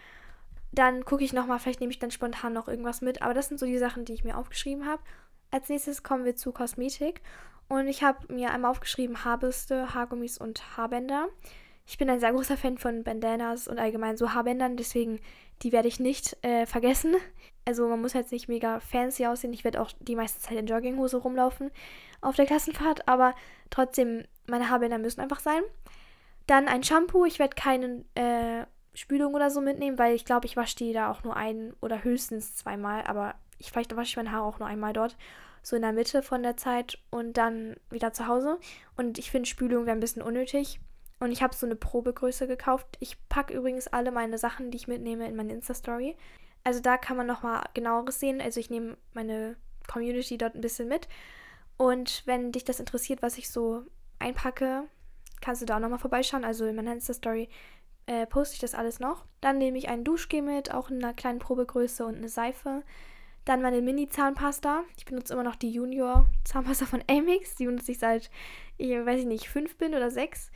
Dann 0.72 1.04
gucke 1.04 1.24
ich 1.24 1.32
nochmal, 1.32 1.58
vielleicht 1.58 1.80
nehme 1.80 1.90
ich 1.90 1.98
dann 1.98 2.10
spontan 2.10 2.52
noch 2.52 2.68
irgendwas 2.68 3.00
mit. 3.00 3.22
Aber 3.22 3.34
das 3.34 3.48
sind 3.48 3.58
so 3.58 3.66
die 3.66 3.78
Sachen, 3.78 4.04
die 4.04 4.12
ich 4.12 4.24
mir 4.24 4.36
aufgeschrieben 4.36 4.86
habe. 4.86 5.02
Als 5.50 5.68
nächstes 5.68 6.02
kommen 6.02 6.24
wir 6.24 6.36
zu 6.36 6.52
Kosmetik. 6.52 7.20
Und 7.68 7.86
ich 7.86 8.02
habe 8.02 8.32
mir 8.32 8.50
einmal 8.50 8.70
aufgeschrieben 8.70 9.24
Haarbürste, 9.24 9.94
Haargummis 9.94 10.38
und 10.38 10.76
Haarbänder. 10.76 11.28
Ich 11.86 11.98
bin 11.98 12.10
ein 12.10 12.20
sehr 12.20 12.32
großer 12.32 12.56
Fan 12.56 12.78
von 12.78 13.04
Bandanas 13.04 13.68
und 13.68 13.78
allgemein 13.78 14.16
so 14.16 14.32
Haarbändern, 14.32 14.76
deswegen 14.76 15.20
die 15.62 15.72
werde 15.72 15.88
ich 15.88 16.00
nicht 16.00 16.36
äh, 16.44 16.66
vergessen. 16.66 17.16
Also 17.64 17.86
man 17.88 18.00
muss 18.00 18.12
jetzt 18.12 18.32
nicht 18.32 18.48
mega 18.48 18.80
fancy 18.80 19.26
aussehen. 19.26 19.52
Ich 19.52 19.64
werde 19.64 19.80
auch 19.80 19.90
die 20.00 20.16
meiste 20.16 20.40
Zeit 20.40 20.56
in 20.56 20.66
Jogginghose 20.66 21.18
rumlaufen 21.18 21.70
auf 22.20 22.36
der 22.36 22.46
Klassenfahrt, 22.46 23.06
aber 23.08 23.34
trotzdem, 23.70 24.24
meine 24.46 24.70
Haarbänder 24.70 24.98
müssen 24.98 25.20
einfach 25.20 25.40
sein. 25.40 25.62
Dann 26.46 26.68
ein 26.68 26.82
Shampoo. 26.82 27.24
Ich 27.24 27.38
werde 27.38 27.54
keine 27.54 28.04
äh, 28.14 28.66
Spülung 28.94 29.34
oder 29.34 29.50
so 29.50 29.60
mitnehmen, 29.60 29.98
weil 29.98 30.14
ich 30.14 30.24
glaube, 30.24 30.46
ich 30.46 30.56
wasche 30.56 30.76
die 30.76 30.92
da 30.92 31.10
auch 31.10 31.22
nur 31.22 31.36
ein 31.36 31.74
oder 31.80 32.02
höchstens 32.02 32.56
zweimal, 32.56 33.04
aber 33.04 33.34
ich 33.60 33.70
vielleicht 33.70 33.94
wasche 33.96 34.10
ich 34.10 34.16
meine 34.16 34.32
Haare 34.32 34.44
auch 34.44 34.58
nur 34.58 34.68
einmal 34.68 34.92
dort 34.92 35.16
so 35.62 35.76
in 35.76 35.82
der 35.82 35.92
Mitte 35.92 36.22
von 36.22 36.42
der 36.42 36.56
Zeit 36.56 36.98
und 37.10 37.36
dann 37.36 37.76
wieder 37.90 38.12
zu 38.12 38.26
Hause. 38.26 38.58
Und 38.96 39.18
ich 39.18 39.30
finde, 39.30 39.48
Spülung 39.48 39.86
wäre 39.86 39.96
ein 39.96 40.00
bisschen 40.00 40.22
unnötig. 40.22 40.80
Und 41.18 41.32
ich 41.32 41.42
habe 41.42 41.54
so 41.54 41.66
eine 41.66 41.76
Probegröße 41.76 42.46
gekauft. 42.46 42.96
Ich 42.98 43.16
packe 43.28 43.52
übrigens 43.54 43.88
alle 43.88 44.10
meine 44.10 44.38
Sachen, 44.38 44.70
die 44.70 44.76
ich 44.76 44.88
mitnehme, 44.88 45.28
in 45.28 45.36
meine 45.36 45.52
Insta-Story. 45.52 46.16
Also 46.64 46.80
da 46.80 46.96
kann 46.96 47.16
man 47.16 47.26
nochmal 47.26 47.64
genaueres 47.74 48.20
sehen. 48.20 48.40
Also 48.40 48.58
ich 48.58 48.70
nehme 48.70 48.96
meine 49.12 49.56
Community 49.86 50.38
dort 50.38 50.54
ein 50.54 50.62
bisschen 50.62 50.88
mit. 50.88 51.08
Und 51.76 52.22
wenn 52.24 52.52
dich 52.52 52.64
das 52.64 52.80
interessiert, 52.80 53.22
was 53.22 53.36
ich 53.36 53.50
so 53.50 53.82
einpacke, 54.18 54.84
kannst 55.42 55.60
du 55.60 55.66
da 55.66 55.76
auch 55.76 55.80
nochmal 55.80 55.98
vorbeischauen. 55.98 56.44
Also 56.44 56.64
in 56.64 56.76
meiner 56.76 56.94
Insta-Story 56.94 57.50
äh, 58.06 58.26
poste 58.26 58.54
ich 58.54 58.60
das 58.60 58.74
alles 58.74 58.98
noch. 58.98 59.26
Dann 59.42 59.58
nehme 59.58 59.76
ich 59.76 59.90
ein 59.90 60.04
Duschgel 60.04 60.40
mit, 60.40 60.72
auch 60.72 60.88
in 60.88 61.04
einer 61.04 61.12
kleinen 61.12 61.38
Probegröße 61.38 62.04
und 62.06 62.16
eine 62.16 62.30
Seife. 62.30 62.82
Dann 63.44 63.62
meine 63.62 63.80
Mini-Zahnpasta. 63.80 64.84
Ich 64.96 65.04
benutze 65.04 65.32
immer 65.32 65.42
noch 65.42 65.56
die 65.56 65.70
Junior-Zahnpasta 65.70 66.86
von 66.86 67.02
Amix. 67.08 67.56
Die 67.56 67.66
benutze 67.66 67.92
ich 67.92 67.98
seit, 67.98 68.30
ich 68.76 68.90
weiß 68.90 69.20
ich 69.20 69.26
nicht, 69.26 69.48
fünf 69.48 69.76
bin 69.76 69.94
oder 69.94 70.10
sechs. 70.10 70.50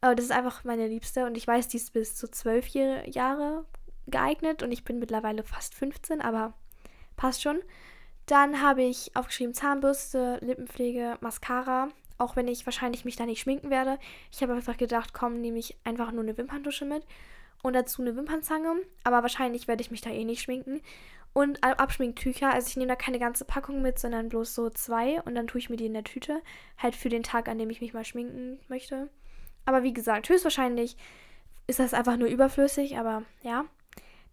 Aber 0.00 0.14
das 0.14 0.26
ist 0.26 0.32
einfach 0.32 0.64
meine 0.64 0.86
Liebste 0.86 1.26
und 1.26 1.36
ich 1.36 1.46
weiß, 1.46 1.68
die 1.68 1.78
ist 1.78 1.92
bis 1.92 2.14
zu 2.14 2.30
zwölf 2.30 2.68
Jahre 2.68 3.64
geeignet 4.06 4.62
und 4.62 4.72
ich 4.72 4.84
bin 4.84 4.98
mittlerweile 4.98 5.42
fast 5.42 5.74
15, 5.74 6.20
aber 6.20 6.54
passt 7.16 7.42
schon. 7.42 7.60
Dann 8.26 8.62
habe 8.62 8.82
ich 8.82 9.16
aufgeschrieben 9.16 9.54
Zahnbürste, 9.54 10.38
Lippenpflege, 10.40 11.18
Mascara. 11.20 11.88
Auch 12.18 12.36
wenn 12.36 12.48
ich 12.48 12.66
wahrscheinlich 12.66 13.04
mich 13.04 13.16
da 13.16 13.26
nicht 13.26 13.40
schminken 13.40 13.70
werde. 13.70 13.98
Ich 14.32 14.42
habe 14.42 14.52
einfach 14.52 14.76
gedacht, 14.76 15.14
komm, 15.14 15.40
nehme 15.40 15.58
ich 15.58 15.76
einfach 15.84 16.12
nur 16.12 16.22
eine 16.22 16.36
Wimperntusche 16.36 16.84
mit 16.84 17.04
und 17.62 17.74
dazu 17.74 18.02
eine 18.02 18.16
Wimpernzange. 18.16 18.82
Aber 19.04 19.22
wahrscheinlich 19.22 19.68
werde 19.68 19.82
ich 19.82 19.90
mich 19.90 20.00
da 20.00 20.10
eh 20.10 20.24
nicht 20.24 20.42
schminken. 20.42 20.80
Und 21.32 21.62
Abschminktücher, 21.62 22.52
also 22.52 22.68
ich 22.68 22.76
nehme 22.76 22.88
da 22.88 22.96
keine 22.96 23.18
ganze 23.18 23.44
Packung 23.44 23.80
mit, 23.80 23.98
sondern 23.98 24.28
bloß 24.28 24.54
so 24.54 24.70
zwei 24.70 25.22
und 25.22 25.34
dann 25.34 25.46
tue 25.46 25.60
ich 25.60 25.70
mir 25.70 25.76
die 25.76 25.86
in 25.86 25.94
der 25.94 26.04
Tüte. 26.04 26.42
Halt 26.78 26.96
für 26.96 27.08
den 27.08 27.22
Tag, 27.22 27.48
an 27.48 27.58
dem 27.58 27.70
ich 27.70 27.80
mich 27.80 27.94
mal 27.94 28.04
schminken 28.04 28.58
möchte. 28.68 29.08
Aber 29.64 29.82
wie 29.82 29.92
gesagt, 29.92 30.28
höchstwahrscheinlich 30.28 30.96
ist 31.66 31.78
das 31.78 31.94
einfach 31.94 32.16
nur 32.16 32.28
überflüssig, 32.28 32.98
aber 32.98 33.22
ja. 33.42 33.66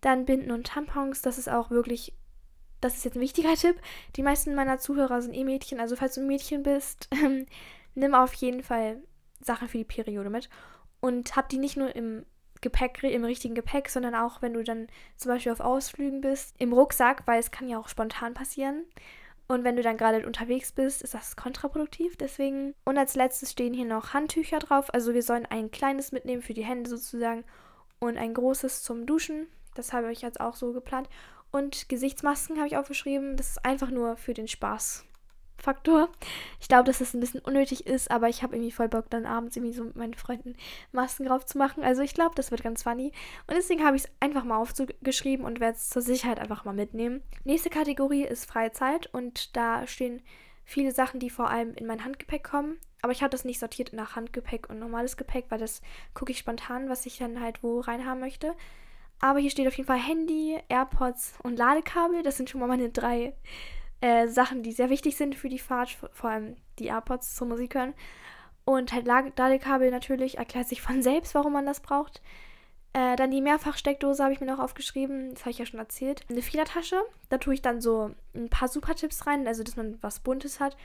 Dann 0.02 0.26
Binden 0.26 0.52
und 0.52 0.68
Tampons, 0.68 1.22
das 1.22 1.38
ist 1.38 1.50
auch 1.50 1.70
wirklich, 1.70 2.14
das 2.82 2.96
ist 2.96 3.06
jetzt 3.06 3.16
ein 3.16 3.22
wichtiger 3.22 3.54
Tipp. 3.56 3.80
Die 4.16 4.24
meisten 4.24 4.56
meiner 4.56 4.80
Zuhörer 4.80 5.22
sind 5.22 5.34
eh 5.34 5.44
Mädchen, 5.44 5.80
also 5.80 5.96
falls 5.96 6.16
du 6.16 6.22
ein 6.22 6.28
Mädchen 6.28 6.64
bist, 6.64 7.10
nimm 7.96 8.16
auf 8.16 8.34
jeden 8.34 8.64
Fall 8.64 9.04
Sachen 9.42 9.68
für 9.68 9.78
die 9.78 9.84
Periode 9.84 10.30
mit. 10.30 10.50
Und 11.02 11.36
hab 11.36 11.50
die 11.50 11.58
nicht 11.58 11.78
nur 11.78 11.96
im 11.96 12.26
Gepäck, 12.66 13.04
im 13.04 13.24
richtigen 13.24 13.54
Gepäck, 13.54 13.90
sondern 13.90 14.16
auch, 14.16 14.42
wenn 14.42 14.54
du 14.54 14.64
dann 14.64 14.88
zum 15.16 15.32
Beispiel 15.32 15.52
auf 15.52 15.60
Ausflügen 15.60 16.22
bist, 16.22 16.56
im 16.58 16.74
Rucksack, 16.74 17.22
weil 17.28 17.40
es 17.40 17.52
kann 17.52 17.70
ja 17.70 17.78
auch 17.78 17.88
spontan 17.88 18.34
passieren. 18.34 18.84
Und 19.48 19.64
wenn 19.64 19.76
du 19.76 19.84
dann 19.84 19.98
gerade 19.98 20.26
unterwegs 20.26 20.72
bist, 20.72 21.04
ist 21.04 21.14
das 21.14 21.36
kontraproduktiv. 21.36 22.18
Deswegen. 22.18 22.74
Und 22.84 22.98
als 22.98 23.16
letztes 23.16 23.52
stehen 23.52 23.76
hier 23.76 23.86
noch 23.86 24.14
Handtücher 24.14 24.58
drauf. 24.58 24.92
Also 24.92 25.14
wir 25.14 25.22
sollen 25.22 25.46
ein 25.46 25.70
kleines 25.70 26.12
mitnehmen 26.12 26.42
für 26.42 26.56
die 26.56 26.66
Hände 26.66 26.90
sozusagen 26.90 27.44
und 28.00 28.18
ein 28.18 28.34
großes 28.34 28.82
zum 28.82 29.06
Duschen. 29.06 29.48
Das 29.76 29.94
habe 29.94 30.12
ich 30.12 30.22
jetzt 30.22 30.40
auch 30.40 30.56
so 30.56 30.74
geplant. 30.74 31.08
Und 31.52 31.88
Gesichtsmasken 31.88 32.58
habe 32.58 32.68
ich 32.68 32.78
aufgeschrieben. 32.78 33.38
Das 33.38 33.50
ist 33.50 33.66
einfach 33.66 33.92
nur 33.92 34.18
für 34.18 34.34
den 34.34 34.48
Spaß. 34.48 35.06
Faktor. 35.58 36.10
Ich 36.60 36.68
glaube, 36.68 36.84
dass 36.84 37.00
das 37.00 37.14
ein 37.14 37.20
bisschen 37.20 37.42
unnötig 37.42 37.88
ist, 37.88 38.12
aber 38.12 38.30
ich 38.30 38.44
habe 38.44 38.56
irgendwie 38.56 38.72
voll 38.72 38.88
Bock, 38.88 39.10
dann 39.10 39.26
abends 39.26 39.56
irgendwie 39.56 39.74
so 39.74 39.84
mit 39.84 39.96
meinen 39.96 40.14
Freunden 40.14 40.56
Masken 40.92 41.26
drauf 41.26 41.46
zu 41.46 41.58
machen. 41.58 41.84
Also 41.84 42.02
ich 42.02 42.14
glaube, 42.14 42.36
das 42.36 42.52
wird 42.52 42.64
ganz 42.64 42.84
funny. 42.84 43.12
Und 43.48 43.56
deswegen 43.56 43.84
habe 43.84 43.96
ich 43.96 44.04
es 44.04 44.12
einfach 44.20 44.44
mal 44.44 44.58
aufgeschrieben 44.58 45.46
und 45.46 45.60
werde 45.60 45.78
es 45.78 45.90
zur 45.90 46.02
Sicherheit 46.02 46.40
einfach 46.40 46.66
mal 46.66 46.74
mitnehmen. 46.74 47.24
Nächste 47.44 47.70
Kategorie 47.70 48.24
ist 48.24 48.46
freie 48.46 48.72
Zeit 48.72 49.08
und 49.14 49.56
da 49.56 49.88
stehen 49.88 50.22
viele 50.66 50.92
Sachen, 50.92 51.20
die 51.20 51.30
vor 51.30 51.50
allem 51.50 51.74
in 51.76 51.86
mein 51.86 52.04
Handgepäck 52.04 52.44
kommen. 52.44 52.78
Aber 53.02 53.12
ich 53.12 53.22
habe 53.22 53.30
das 53.30 53.46
nicht 53.46 53.60
sortiert 53.60 53.94
nach 53.94 54.16
Handgepäck 54.16 54.70
und 54.70 54.80
normales 54.80 55.16
Gepäck, 55.16 55.46
weil 55.50 55.60
das 55.60 55.82
gucke 56.16 56.32
ich 56.32 56.40
spontan, 56.40 56.90
was 56.90 57.06
ich 57.06 57.20
dann 57.20 57.40
halt 57.40 57.62
wo 57.62 57.80
reinhaben 57.80 58.20
möchte. 58.20 58.54
Aber 59.20 59.40
hier 59.40 59.52
steht 59.52 59.68
auf 59.68 59.78
jeden 59.78 59.88
Fall 59.88 60.00
Handy, 60.00 60.58
AirPods 60.70 61.36
und 61.44 61.58
Ladekabel. 61.58 62.24
Das 62.24 62.38
sind 62.38 62.50
schon 62.50 62.60
mal 62.60 62.68
meine 62.68 62.90
drei 62.90 63.34
äh, 64.06 64.28
Sachen, 64.28 64.62
die 64.62 64.72
sehr 64.72 64.92
wichtig 64.92 65.18
sind 65.18 65.34
für 65.34 65.50
die 65.50 65.58
Fahrt, 65.58 65.98
vor 66.14 66.30
allem 66.30 66.58
die 66.78 66.86
AirPods 66.86 67.34
zum 67.34 67.50
Musik 67.50 67.74
hören. 67.74 67.96
Und 68.64 68.94
halt 68.94 69.08
Ladekabel 69.08 69.90
natürlich, 69.90 70.38
erklärt 70.38 70.68
sich 70.68 70.84
von 70.84 71.02
selbst, 71.02 71.34
warum 71.34 71.54
man 71.54 71.66
das 71.66 71.80
braucht. 71.80 72.22
Äh, 72.94 73.16
dann 73.16 73.32
die 73.32 73.42
Mehrfachsteckdose 73.42 74.24
habe 74.24 74.32
ich 74.32 74.40
mir 74.40 74.46
noch 74.46 74.60
aufgeschrieben, 74.60 75.32
das 75.34 75.42
habe 75.42 75.50
ich 75.50 75.58
ja 75.58 75.66
schon 75.66 75.80
erzählt. 75.80 76.22
Eine 76.30 76.44
Federtasche, 76.44 77.02
da 77.30 77.40
tue 77.40 77.56
ich 77.56 77.64
dann 77.64 77.82
so 77.82 78.12
ein 78.36 78.48
paar 78.48 78.68
Super-Tipps 78.68 79.26
rein, 79.26 79.48
also 79.48 79.64
dass 79.64 79.76
man 79.76 79.98
was 80.02 80.20
Buntes 80.20 80.60
hat. 80.60 80.78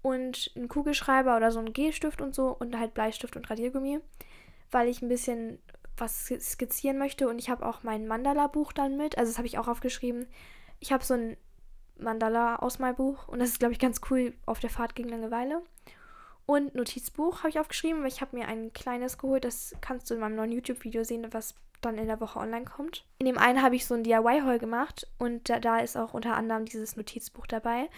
Und 0.00 0.50
einen 0.56 0.68
Kugelschreiber 0.68 1.36
oder 1.36 1.52
so 1.52 1.58
einen 1.58 1.74
Gelstift 1.74 2.22
und 2.22 2.34
so 2.34 2.56
und 2.58 2.78
halt 2.78 2.94
Bleistift 2.94 3.36
und 3.36 3.50
Radiergummi, 3.50 4.00
weil 4.70 4.88
ich 4.88 5.02
ein 5.02 5.08
bisschen 5.08 5.58
was 5.98 6.26
skizzieren 6.26 6.96
möchte. 6.96 7.28
Und 7.28 7.38
ich 7.38 7.50
habe 7.50 7.66
auch 7.66 7.82
mein 7.82 8.08
Mandala-Buch 8.08 8.72
dann 8.72 8.96
mit, 8.96 9.18
also 9.18 9.30
das 9.30 9.36
habe 9.36 9.46
ich 9.46 9.58
auch 9.58 9.68
aufgeschrieben. 9.68 10.26
Ich 10.80 10.90
habe 10.90 11.04
so 11.04 11.14
ein 11.14 11.36
Mandala 11.98 12.56
aus 12.56 12.78
meinem 12.78 12.96
Buch. 12.96 13.28
Und 13.28 13.38
das 13.38 13.50
ist, 13.50 13.58
glaube 13.58 13.72
ich, 13.72 13.78
ganz 13.78 14.00
cool 14.10 14.34
auf 14.46 14.60
der 14.60 14.70
Fahrt 14.70 14.94
gegen 14.94 15.08
Langeweile. 15.08 15.62
Und 16.46 16.74
Notizbuch 16.74 17.38
habe 17.38 17.50
ich 17.50 17.58
aufgeschrieben, 17.58 18.02
weil 18.02 18.08
ich 18.08 18.20
habe 18.20 18.36
mir 18.36 18.48
ein 18.48 18.72
kleines 18.72 19.18
geholt. 19.18 19.44
Das 19.44 19.74
kannst 19.80 20.10
du 20.10 20.14
in 20.14 20.20
meinem 20.20 20.36
neuen 20.36 20.52
YouTube-Video 20.52 21.04
sehen, 21.04 21.26
was 21.30 21.54
dann 21.80 21.98
in 21.98 22.06
der 22.06 22.20
Woche 22.20 22.38
online 22.38 22.64
kommt. 22.64 23.04
In 23.18 23.26
dem 23.26 23.38
einen 23.38 23.62
habe 23.62 23.76
ich 23.76 23.86
so 23.86 23.94
ein 23.94 24.04
DIY-Haul 24.04 24.58
gemacht 24.58 25.06
und 25.18 25.48
da, 25.48 25.60
da, 25.60 25.78
ist 25.78 25.96
auch 25.96 26.14
unter 26.14 26.36
anderem 26.36 26.64
dieses 26.64 26.96
Notizbuch 26.96 27.46
dabei, 27.46 27.88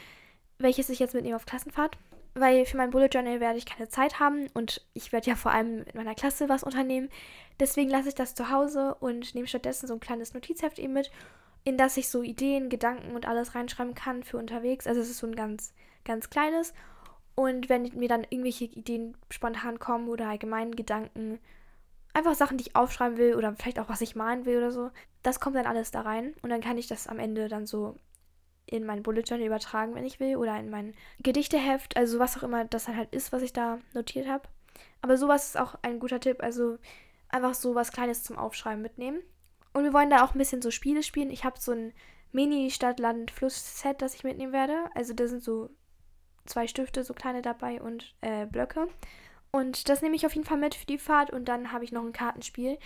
welches 0.59 0.89
ich 0.89 0.99
jetzt 0.99 1.15
mitnehme 1.15 1.37
auf 1.37 1.47
Klassenfahrt. 1.47 1.99
Weil 2.35 2.67
für 2.67 2.77
mein 2.77 2.91
Bullet 2.91 3.09
Journal 3.13 3.39
werde 3.39 3.59
ich 3.59 3.67
keine 3.67 3.89
Zeit 3.89 4.19
haben 4.19 4.49
und 4.55 4.85
ich 4.93 5.13
werde 5.13 5.31
ja 5.31 5.37
vor 5.37 5.53
allem 5.53 5.85
in 5.85 5.97
meiner 5.97 6.17
Klasse 6.17 6.49
was 6.49 6.65
unternehmen. 6.65 7.09
Deswegen 7.61 7.91
lasse 7.91 8.09
ich 8.09 8.17
das 8.17 8.35
zu 8.35 8.51
Hause 8.51 8.97
und 8.97 9.37
nehme 9.37 9.47
stattdessen 9.47 9.87
so 9.87 9.95
ein 9.95 10.01
kleines 10.01 10.35
Notizheft 10.35 10.81
eben 10.81 10.95
mit 10.95 11.13
in 11.65 11.79
das 11.79 11.97
ich 11.97 12.09
so 12.09 12.23
Ideen, 12.23 12.69
Gedanken 12.69 13.15
und 13.15 13.27
alles 13.27 13.55
reinschreiben 13.55 13.95
kann 13.95 14.23
für 14.23 14.37
unterwegs. 14.37 14.87
Also 14.87 15.01
es 15.01 15.11
ist 15.11 15.19
so 15.19 15.27
ein 15.27 15.35
ganz, 15.35 15.75
ganz 16.05 16.31
kleines. 16.31 16.75
Und 17.35 17.69
wenn 17.69 17.83
mir 17.95 18.09
dann 18.09 18.27
irgendwelche 18.29 18.67
Ideen 18.67 19.17
spontan 19.31 19.79
kommen 19.79 20.09
oder 20.09 20.29
allgemein 20.29 20.77
Gedanken, 20.77 21.41
einfach 22.13 22.35
Sachen, 22.35 22.59
die 22.59 22.69
ich 22.69 22.77
aufschreiben 22.77 23.19
will 23.19 23.35
oder 23.35 23.55
vielleicht 23.55 23.81
auch 23.81 23.89
was 23.89 24.03
ich 24.03 24.15
malen 24.15 24.45
will 24.45 24.59
oder 24.59 24.71
so, 24.71 24.91
das 25.23 25.41
kommt 25.41 25.57
dann 25.57 25.67
alles 25.67 25.91
da 25.91 26.03
rein. 26.03 26.35
Und 26.43 26.51
dann 26.51 26.61
kann 26.61 26.79
ich 26.79 26.87
das 26.87 27.09
am 27.09 27.19
Ende 27.19 27.49
dann 27.49 27.67
so 27.67 27.99
in 28.67 28.87
mein 28.87 29.03
Bullet 29.03 29.23
Journal 29.23 29.47
übertragen, 29.47 29.95
wenn 29.95 30.05
ich 30.05 30.21
will, 30.21 30.37
oder 30.37 30.59
in 30.59 30.71
mein 30.71 30.95
Gedichteheft, 31.23 31.97
also 31.97 32.19
was 32.19 32.37
auch 32.37 32.43
immer 32.43 32.65
das 32.65 32.87
dann 32.87 32.97
halt 32.97 33.15
ist, 33.15 33.33
was 33.33 33.43
ich 33.43 33.53
da 33.53 33.79
notiert 33.93 34.29
habe. 34.29 34.49
Aber 35.03 35.17
sowas 35.17 35.47
ist 35.47 35.59
auch 35.59 35.77
ein 35.83 35.99
guter 35.99 36.21
Tipp. 36.21 36.43
Also 36.43 36.79
einfach 37.29 37.55
so 37.55 37.75
was 37.75 37.93
Kleines 37.93 38.23
zum 38.23 38.39
Aufschreiben 38.39 38.83
mitnehmen. 38.83 39.21
Und 39.75 39.85
wir 39.85 39.93
wollen 39.93 40.11
da 40.11 40.25
auch 40.25 40.35
ein 40.35 40.39
bisschen 40.39 40.63
so 40.63 40.71
Spiele 40.71 41.03
spielen. 41.03 41.31
Ich 41.31 41.45
habe 41.45 41.61
so 41.61 41.73
ein 41.73 41.93
Mini-Stadt-Land-Fluss-Set, 42.33 44.01
das 44.01 44.15
ich 44.15 44.25
mitnehmen 44.25 44.53
werde. 44.53 44.87
Also 44.95 45.15
da 45.15 45.27
sind 45.27 45.43
so 45.43 45.69
zwei 46.47 46.67
Stifte, 46.67 47.05
so 47.05 47.13
kleine 47.13 47.43
dabei 47.43 47.83
und 47.83 48.15
äh, 48.21 48.47
Blöcke. 48.47 48.89
Und 49.51 49.89
das 49.89 50.01
nehme 50.01 50.17
ich 50.17 50.27
auf 50.27 50.35
jeden 50.35 50.47
Fall 50.47 50.59
mit 50.59 50.75
für 50.75 50.87
die 50.87 50.99
Fahrt. 50.99 51.31
Und 51.31 51.47
dann 51.47 51.73
habe 51.73 51.85
ich 51.85 51.93
noch 51.93 52.05
ein 52.05 52.13
Kartenspiel. 52.13 52.79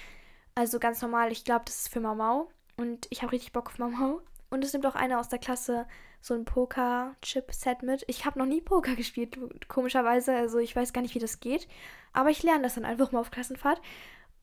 Also 0.55 0.79
ganz 0.79 1.01
normal. 1.03 1.31
Ich 1.31 1.45
glaube, 1.45 1.65
das 1.67 1.77
ist 1.83 1.89
für 1.89 2.01
Mau 2.01 2.51
Und 2.77 3.07
ich 3.11 3.23
habe 3.23 3.33
richtig 3.33 3.53
Bock 3.53 3.69
auf 3.69 3.79
Mau 3.79 4.21
Und 4.51 4.65
es 4.65 4.73
nimmt 4.73 4.87
auch 4.87 4.95
einer 4.95 5.21
aus 5.21 5.29
der 5.29 5.39
Klasse 5.39 5.87
so 6.21 6.35
ein 6.35 6.45
Poker-Chip-Set 6.45 7.83
mit. 7.83 8.05
Ich 8.07 8.25
habe 8.25 8.39
noch 8.39 8.47
nie 8.47 8.61
Poker 8.61 8.97
gespielt, 8.97 9.39
komischerweise. 9.69 10.35
Also 10.35 10.59
ich 10.59 10.75
weiß 10.75 10.93
gar 10.93 11.03
nicht, 11.03 11.15
wie 11.15 11.21
das 11.21 11.41
geht. 11.41 11.69
Aber 12.13 12.31
ich 12.31 12.43
lerne 12.43 12.63
das 12.63 12.75
dann 12.75 12.85
einfach 12.85 13.13
mal 13.13 13.21
auf 13.21 13.31
Klassenfahrt. 13.31 13.81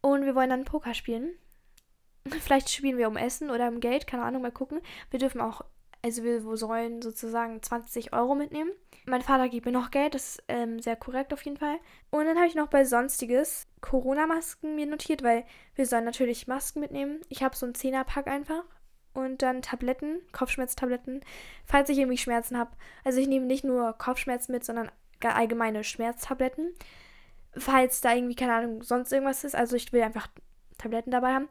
Und 0.02 0.26
wir 0.26 0.36
wollen 0.36 0.50
dann 0.52 0.66
Poker 0.66 0.94
spielen. 0.94 1.36
Vielleicht 2.28 2.70
spielen 2.70 2.98
wir 2.98 3.08
um 3.08 3.18
Essen 3.18 3.52
oder 3.52 3.68
um 3.68 3.80
Geld, 3.80 4.08
keine 4.08 4.24
Ahnung, 4.24 4.42
mal 4.42 4.52
gucken. 4.52 4.82
Wir 5.12 5.20
dürfen 5.20 5.42
auch, 5.42 5.62
also 6.02 6.24
wir 6.24 6.42
sollen 6.58 7.02
sozusagen 7.02 7.62
20 7.62 8.14
Euro 8.14 8.34
mitnehmen. 8.34 8.72
Mein 9.06 9.22
Vater 9.22 9.48
gibt 9.48 9.68
mir 9.68 9.72
noch 9.72 9.92
Geld, 9.92 10.16
das 10.16 10.30
ist 10.30 10.44
ähm, 10.48 10.80
sehr 10.80 10.96
korrekt 10.96 11.34
auf 11.34 11.44
jeden 11.44 11.58
Fall. 11.58 11.78
Und 12.10 12.26
dann 12.26 12.38
habe 12.38 12.48
ich 12.48 12.56
noch 12.56 12.68
bei 12.68 12.84
Sonstiges 12.84 13.68
Corona-Masken 13.82 14.76
mir 14.76 14.88
notiert, 14.88 15.22
weil 15.22 15.46
wir 15.76 15.86
sollen 15.86 16.06
natürlich 16.06 16.48
Masken 16.48 16.80
mitnehmen. 16.80 17.22
Ich 17.30 17.44
habe 17.44 17.56
so 17.56 17.68
einen 17.68 17.76
Zehnerpack 17.76 18.28
einfach. 18.28 18.64
Und 19.14 19.44
dann 19.44 19.62
Tabletten, 19.62 20.20
Kopfschmerztabletten, 20.34 21.24
falls 21.66 21.90
ich 21.90 22.00
irgendwie 22.00 22.18
Schmerzen 22.18 22.58
habe. 22.58 22.72
Also 23.06 23.22
ich 23.22 23.28
nehme 23.28 23.46
nicht 23.46 23.64
nur 23.64 23.94
Kopfschmerzen 23.94 24.52
mit, 24.52 24.66
sondern 24.66 24.92
allgemeine 25.22 25.84
Schmerztabletten. 25.84 26.74
Falls 27.56 28.02
da 28.02 28.14
irgendwie, 28.14 28.36
keine 28.36 28.54
Ahnung, 28.56 28.84
sonst 28.84 29.14
irgendwas 29.14 29.44
ist. 29.44 29.56
Also 29.56 29.78
ich 29.78 29.94
will 29.94 30.02
einfach 30.02 30.28
Tabletten 30.78 31.12
dabei 31.12 31.34
haben 31.34 31.50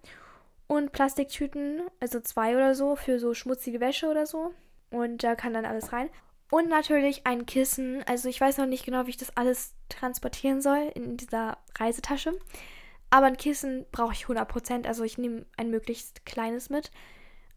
und 0.67 0.93
Plastiktüten, 0.93 1.83
also 2.01 2.21
zwei 2.21 2.57
oder 2.57 2.75
so, 2.75 2.97
für 2.97 3.19
so 3.19 3.35
schmutzige 3.35 3.81
Wäsche 3.81 4.09
oder 4.09 4.27
so. 4.27 4.55
Und 4.91 5.23
da 5.23 5.35
kann 5.35 5.55
dann 5.55 5.67
alles 5.67 5.93
rein. 5.93 6.09
Und 6.51 6.69
natürlich 6.69 7.27
ein 7.27 7.47
Kissen. 7.47 8.03
Also 8.07 8.29
ich 8.29 8.41
weiß 8.41 8.59
noch 8.59 8.67
nicht 8.67 8.85
genau, 8.85 9.07
wie 9.07 9.11
ich 9.11 9.17
das 9.17 9.37
alles 9.37 9.75
transportieren 9.89 10.61
soll 10.61 10.91
in 10.95 11.17
dieser 11.17 11.59
Reisetasche. 11.79 12.39
Aber 13.11 13.27
ein 13.27 13.37
Kissen 13.37 13.87
brauche 13.93 14.13
ich 14.13 14.27
100%. 14.27 14.87
Also 14.87 15.05
ich 15.05 15.19
nehme 15.19 15.47
ein 15.57 15.71
möglichst 15.71 16.25
kleines 16.25 16.71
mit. 16.71 16.91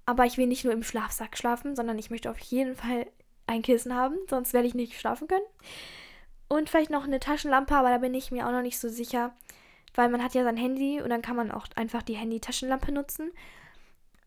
Aber 0.06 0.26
ich 0.26 0.38
will 0.38 0.48
nicht 0.48 0.64
nur 0.64 0.74
im 0.74 0.84
Schlafsack 0.84 1.38
schlafen, 1.38 1.76
sondern 1.76 2.00
ich 2.00 2.10
möchte 2.10 2.32
auf 2.32 2.40
jeden 2.40 2.76
Fall 2.76 3.08
ein 3.46 3.62
Kissen 3.62 3.94
haben. 3.94 4.16
Sonst 4.30 4.54
werde 4.54 4.68
ich 4.68 4.74
nicht 4.74 5.00
schlafen 5.00 5.28
können. 5.28 5.46
Und 6.48 6.70
vielleicht 6.70 6.90
noch 6.90 7.04
eine 7.04 7.20
Taschenlampe, 7.20 7.76
aber 7.76 7.90
da 7.90 7.98
bin 7.98 8.14
ich 8.14 8.32
mir 8.32 8.48
auch 8.48 8.52
noch 8.52 8.62
nicht 8.62 8.80
so 8.80 8.88
sicher 8.88 9.36
weil 9.96 10.10
man 10.10 10.24
hat 10.24 10.34
ja 10.34 10.44
sein 10.44 10.58
Handy 10.58 11.02
und 11.02 11.10
dann 11.10 11.22
kann 11.22 11.36
man 11.36 11.52
auch 11.52 11.68
einfach 11.76 12.04
die 12.04 12.16
Handy-Taschenlampe 12.16 12.92
nutzen. 12.92 13.32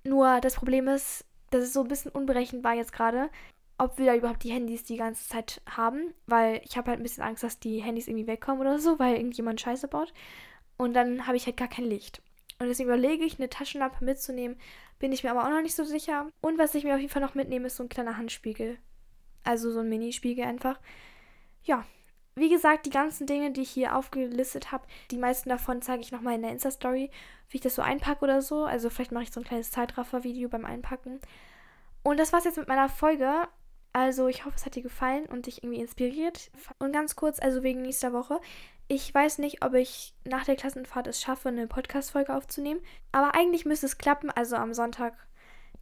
Nur 0.05 0.41
das 0.41 0.55
Problem 0.55 0.89
ist, 0.89 1.25
das 1.51 1.65
ist 1.65 1.73
so 1.73 1.83
ein 1.83 1.89
bisschen 1.89 2.13
unberechenbar 2.13 2.75
jetzt 2.75 2.93
gerade, 2.93 3.31
ob 3.79 3.99
wir 3.99 4.07
da 4.07 4.15
überhaupt 4.15 4.45
die 4.45 4.53
Handys 4.53 4.85
die 4.85 4.97
ganze 4.97 5.29
Zeit 5.29 5.63
haben, 5.69 6.15
weil 6.27 6.61
ich 6.65 6.77
habe 6.77 6.91
halt 6.91 7.01
ein 7.01 7.03
bisschen 7.03 7.25
Angst, 7.25 7.43
dass 7.43 7.61
die 7.61 7.83
Handys 7.83 8.09
irgendwie 8.09 8.27
wegkommen 8.27 8.61
oder 8.61 8.79
so, 8.79 8.99
weil 8.99 9.17
irgendjemand 9.17 9.61
Scheiße 9.61 9.89
baut. 9.89 10.13
Und 10.77 10.95
dann 10.95 11.27
habe 11.27 11.37
ich 11.37 11.47
halt 11.47 11.57
gar 11.57 11.69
kein 11.69 11.87
Licht. 11.87 12.23
Und 12.59 12.69
deswegen 12.69 12.91
überlege 12.91 13.25
ich, 13.25 13.39
eine 13.39 13.49
Taschenlampe 13.49 14.05
mitzunehmen, 14.05 14.59
bin 14.99 15.13
ich 15.13 15.25
mir 15.25 15.31
aber 15.31 15.45
auch 15.45 15.51
noch 15.51 15.63
nicht 15.63 15.75
so 15.75 15.85
sicher. 15.85 16.29
Und 16.43 16.59
was 16.59 16.75
ich 16.75 16.85
mir 16.85 16.95
auf 16.95 17.01
jeden 17.01 17.13
Fall 17.13 17.23
noch 17.23 17.35
mitnehme, 17.35 17.69
ist 17.69 17.77
so 17.77 17.83
ein 17.83 17.89
kleiner 17.89 18.19
Handspiegel. 18.19 18.79
Also 19.45 19.71
so 19.71 19.81
ein 19.81 19.89
Minispiegel 19.89 20.45
einfach. 20.45 20.79
Ja, 21.65 21.85
wie 22.35 22.49
gesagt, 22.49 22.87
die 22.87 22.91
ganzen 22.91 23.27
Dinge, 23.27 23.51
die 23.51 23.63
ich 23.63 23.71
hier 23.71 23.97
aufgelistet 23.97 24.73
habe, 24.73 24.87
die 25.11 25.19
meisten 25.19 25.49
davon 25.49 25.83
zeige 25.83 26.03
ich 26.03 26.13
nochmal 26.13 26.37
in 26.37 26.43
der 26.43 26.53
Insta-Story, 26.53 27.11
wie 27.49 27.57
ich 27.57 27.63
das 27.63 27.75
so 27.75 27.83
einpacke 27.83 28.25
oder 28.25 28.41
so. 28.41 28.65
Also 28.65 28.91
vielleicht 28.91 29.13
mache 29.13 29.25
ich 29.25 29.33
so 29.33 29.41
ein 29.41 29.45
kleines 29.45 29.71
Zeitraffer-Video 29.71 30.49
beim 30.49 30.65
Einpacken. 30.65 31.21
Und 32.03 32.19
das 32.19 32.33
war's 32.33 32.45
jetzt 32.45 32.59
mit 32.59 32.69
meiner 32.69 32.89
Folge. 32.89 33.49
Also 33.93 34.29
ich 34.29 34.45
hoffe, 34.45 34.55
es 34.57 34.65
hat 34.65 34.77
dir 34.77 34.83
gefallen 34.83 35.27
und 35.27 35.47
dich 35.47 35.63
irgendwie 35.63 35.81
inspiriert. 35.81 36.51
Und 36.79 36.93
ganz 36.93 37.17
kurz, 37.17 37.41
also 37.41 37.63
wegen 37.63 37.83
nächster 37.83 38.13
Woche. 38.13 38.41
Ich 38.87 39.13
weiß 39.13 39.39
nicht, 39.39 39.65
ob 39.65 39.75
ich 39.75 40.15
nach 40.25 40.45
der 40.45 40.57
Klassenfahrt 40.57 41.09
es 41.09 41.21
schaffe, 41.21 41.49
eine 41.49 41.67
Podcast-Folge 41.67 42.35
aufzunehmen. 42.35 42.81
Aber 43.13 43.35
eigentlich 43.35 43.65
müsste 43.65 43.87
es 43.87 43.99
klappen. 43.99 44.31
Also 44.31 44.57
am 44.57 44.75
Sonntag, 44.75 45.15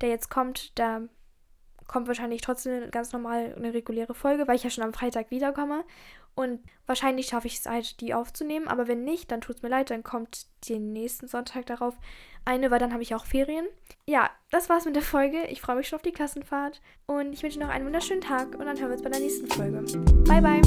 der 0.01 0.09
jetzt 0.09 0.31
kommt, 0.31 0.79
da 0.79 1.03
kommt 1.87 2.07
wahrscheinlich 2.07 2.43
trotzdem 2.43 2.91
ganz 2.91 3.13
normal 3.13 3.55
eine 3.57 3.75
reguläre 3.75 4.15
Folge, 4.15 4.47
weil 4.47 4.57
ich 4.57 4.65
ja 4.65 4.71
schon 4.71 4.85
am 4.85 4.93
Freitag 4.93 5.31
wiederkomme. 5.31 5.85
Und 6.39 6.61
wahrscheinlich 6.87 7.27
schaffe 7.27 7.49
ich 7.49 7.57
es 7.57 7.67
halt, 7.67 8.01
die 8.01 8.15
aufzunehmen. 8.15 8.69
Aber 8.69 8.87
wenn 8.87 9.03
nicht, 9.03 9.33
dann 9.33 9.41
tut 9.41 9.57
es 9.57 9.63
mir 9.63 9.71
leid, 9.71 9.91
dann 9.91 10.05
kommt 10.05 10.47
den 10.69 10.93
nächsten 10.93 11.27
Sonntag 11.27 11.67
darauf 11.67 11.99
eine, 12.45 12.71
weil 12.71 12.79
dann 12.79 12.93
habe 12.93 13.03
ich 13.03 13.13
auch 13.17 13.25
Ferien. 13.27 13.67
Ja, 14.07 14.31
das 14.53 14.69
war's 14.69 14.85
mit 14.85 14.95
der 14.95 15.03
Folge. 15.03 15.49
Ich 15.49 15.61
freue 15.61 15.75
mich 15.75 15.89
schon 15.89 15.97
auf 15.97 16.03
die 16.03 16.13
Klassenfahrt. 16.13 16.81
Und 17.07 17.33
ich 17.33 17.43
wünsche 17.43 17.59
noch 17.59 17.71
einen 17.71 17.87
wunderschönen 17.87 18.21
Tag 18.21 18.55
und 18.55 18.67
dann 18.67 18.79
hören 18.79 18.91
wir 18.91 18.93
uns 18.93 19.03
bei 19.03 19.11
der 19.11 19.19
nächsten 19.19 19.49
Folge. 19.49 19.83
Bye, 20.29 20.41
bye. 20.41 20.63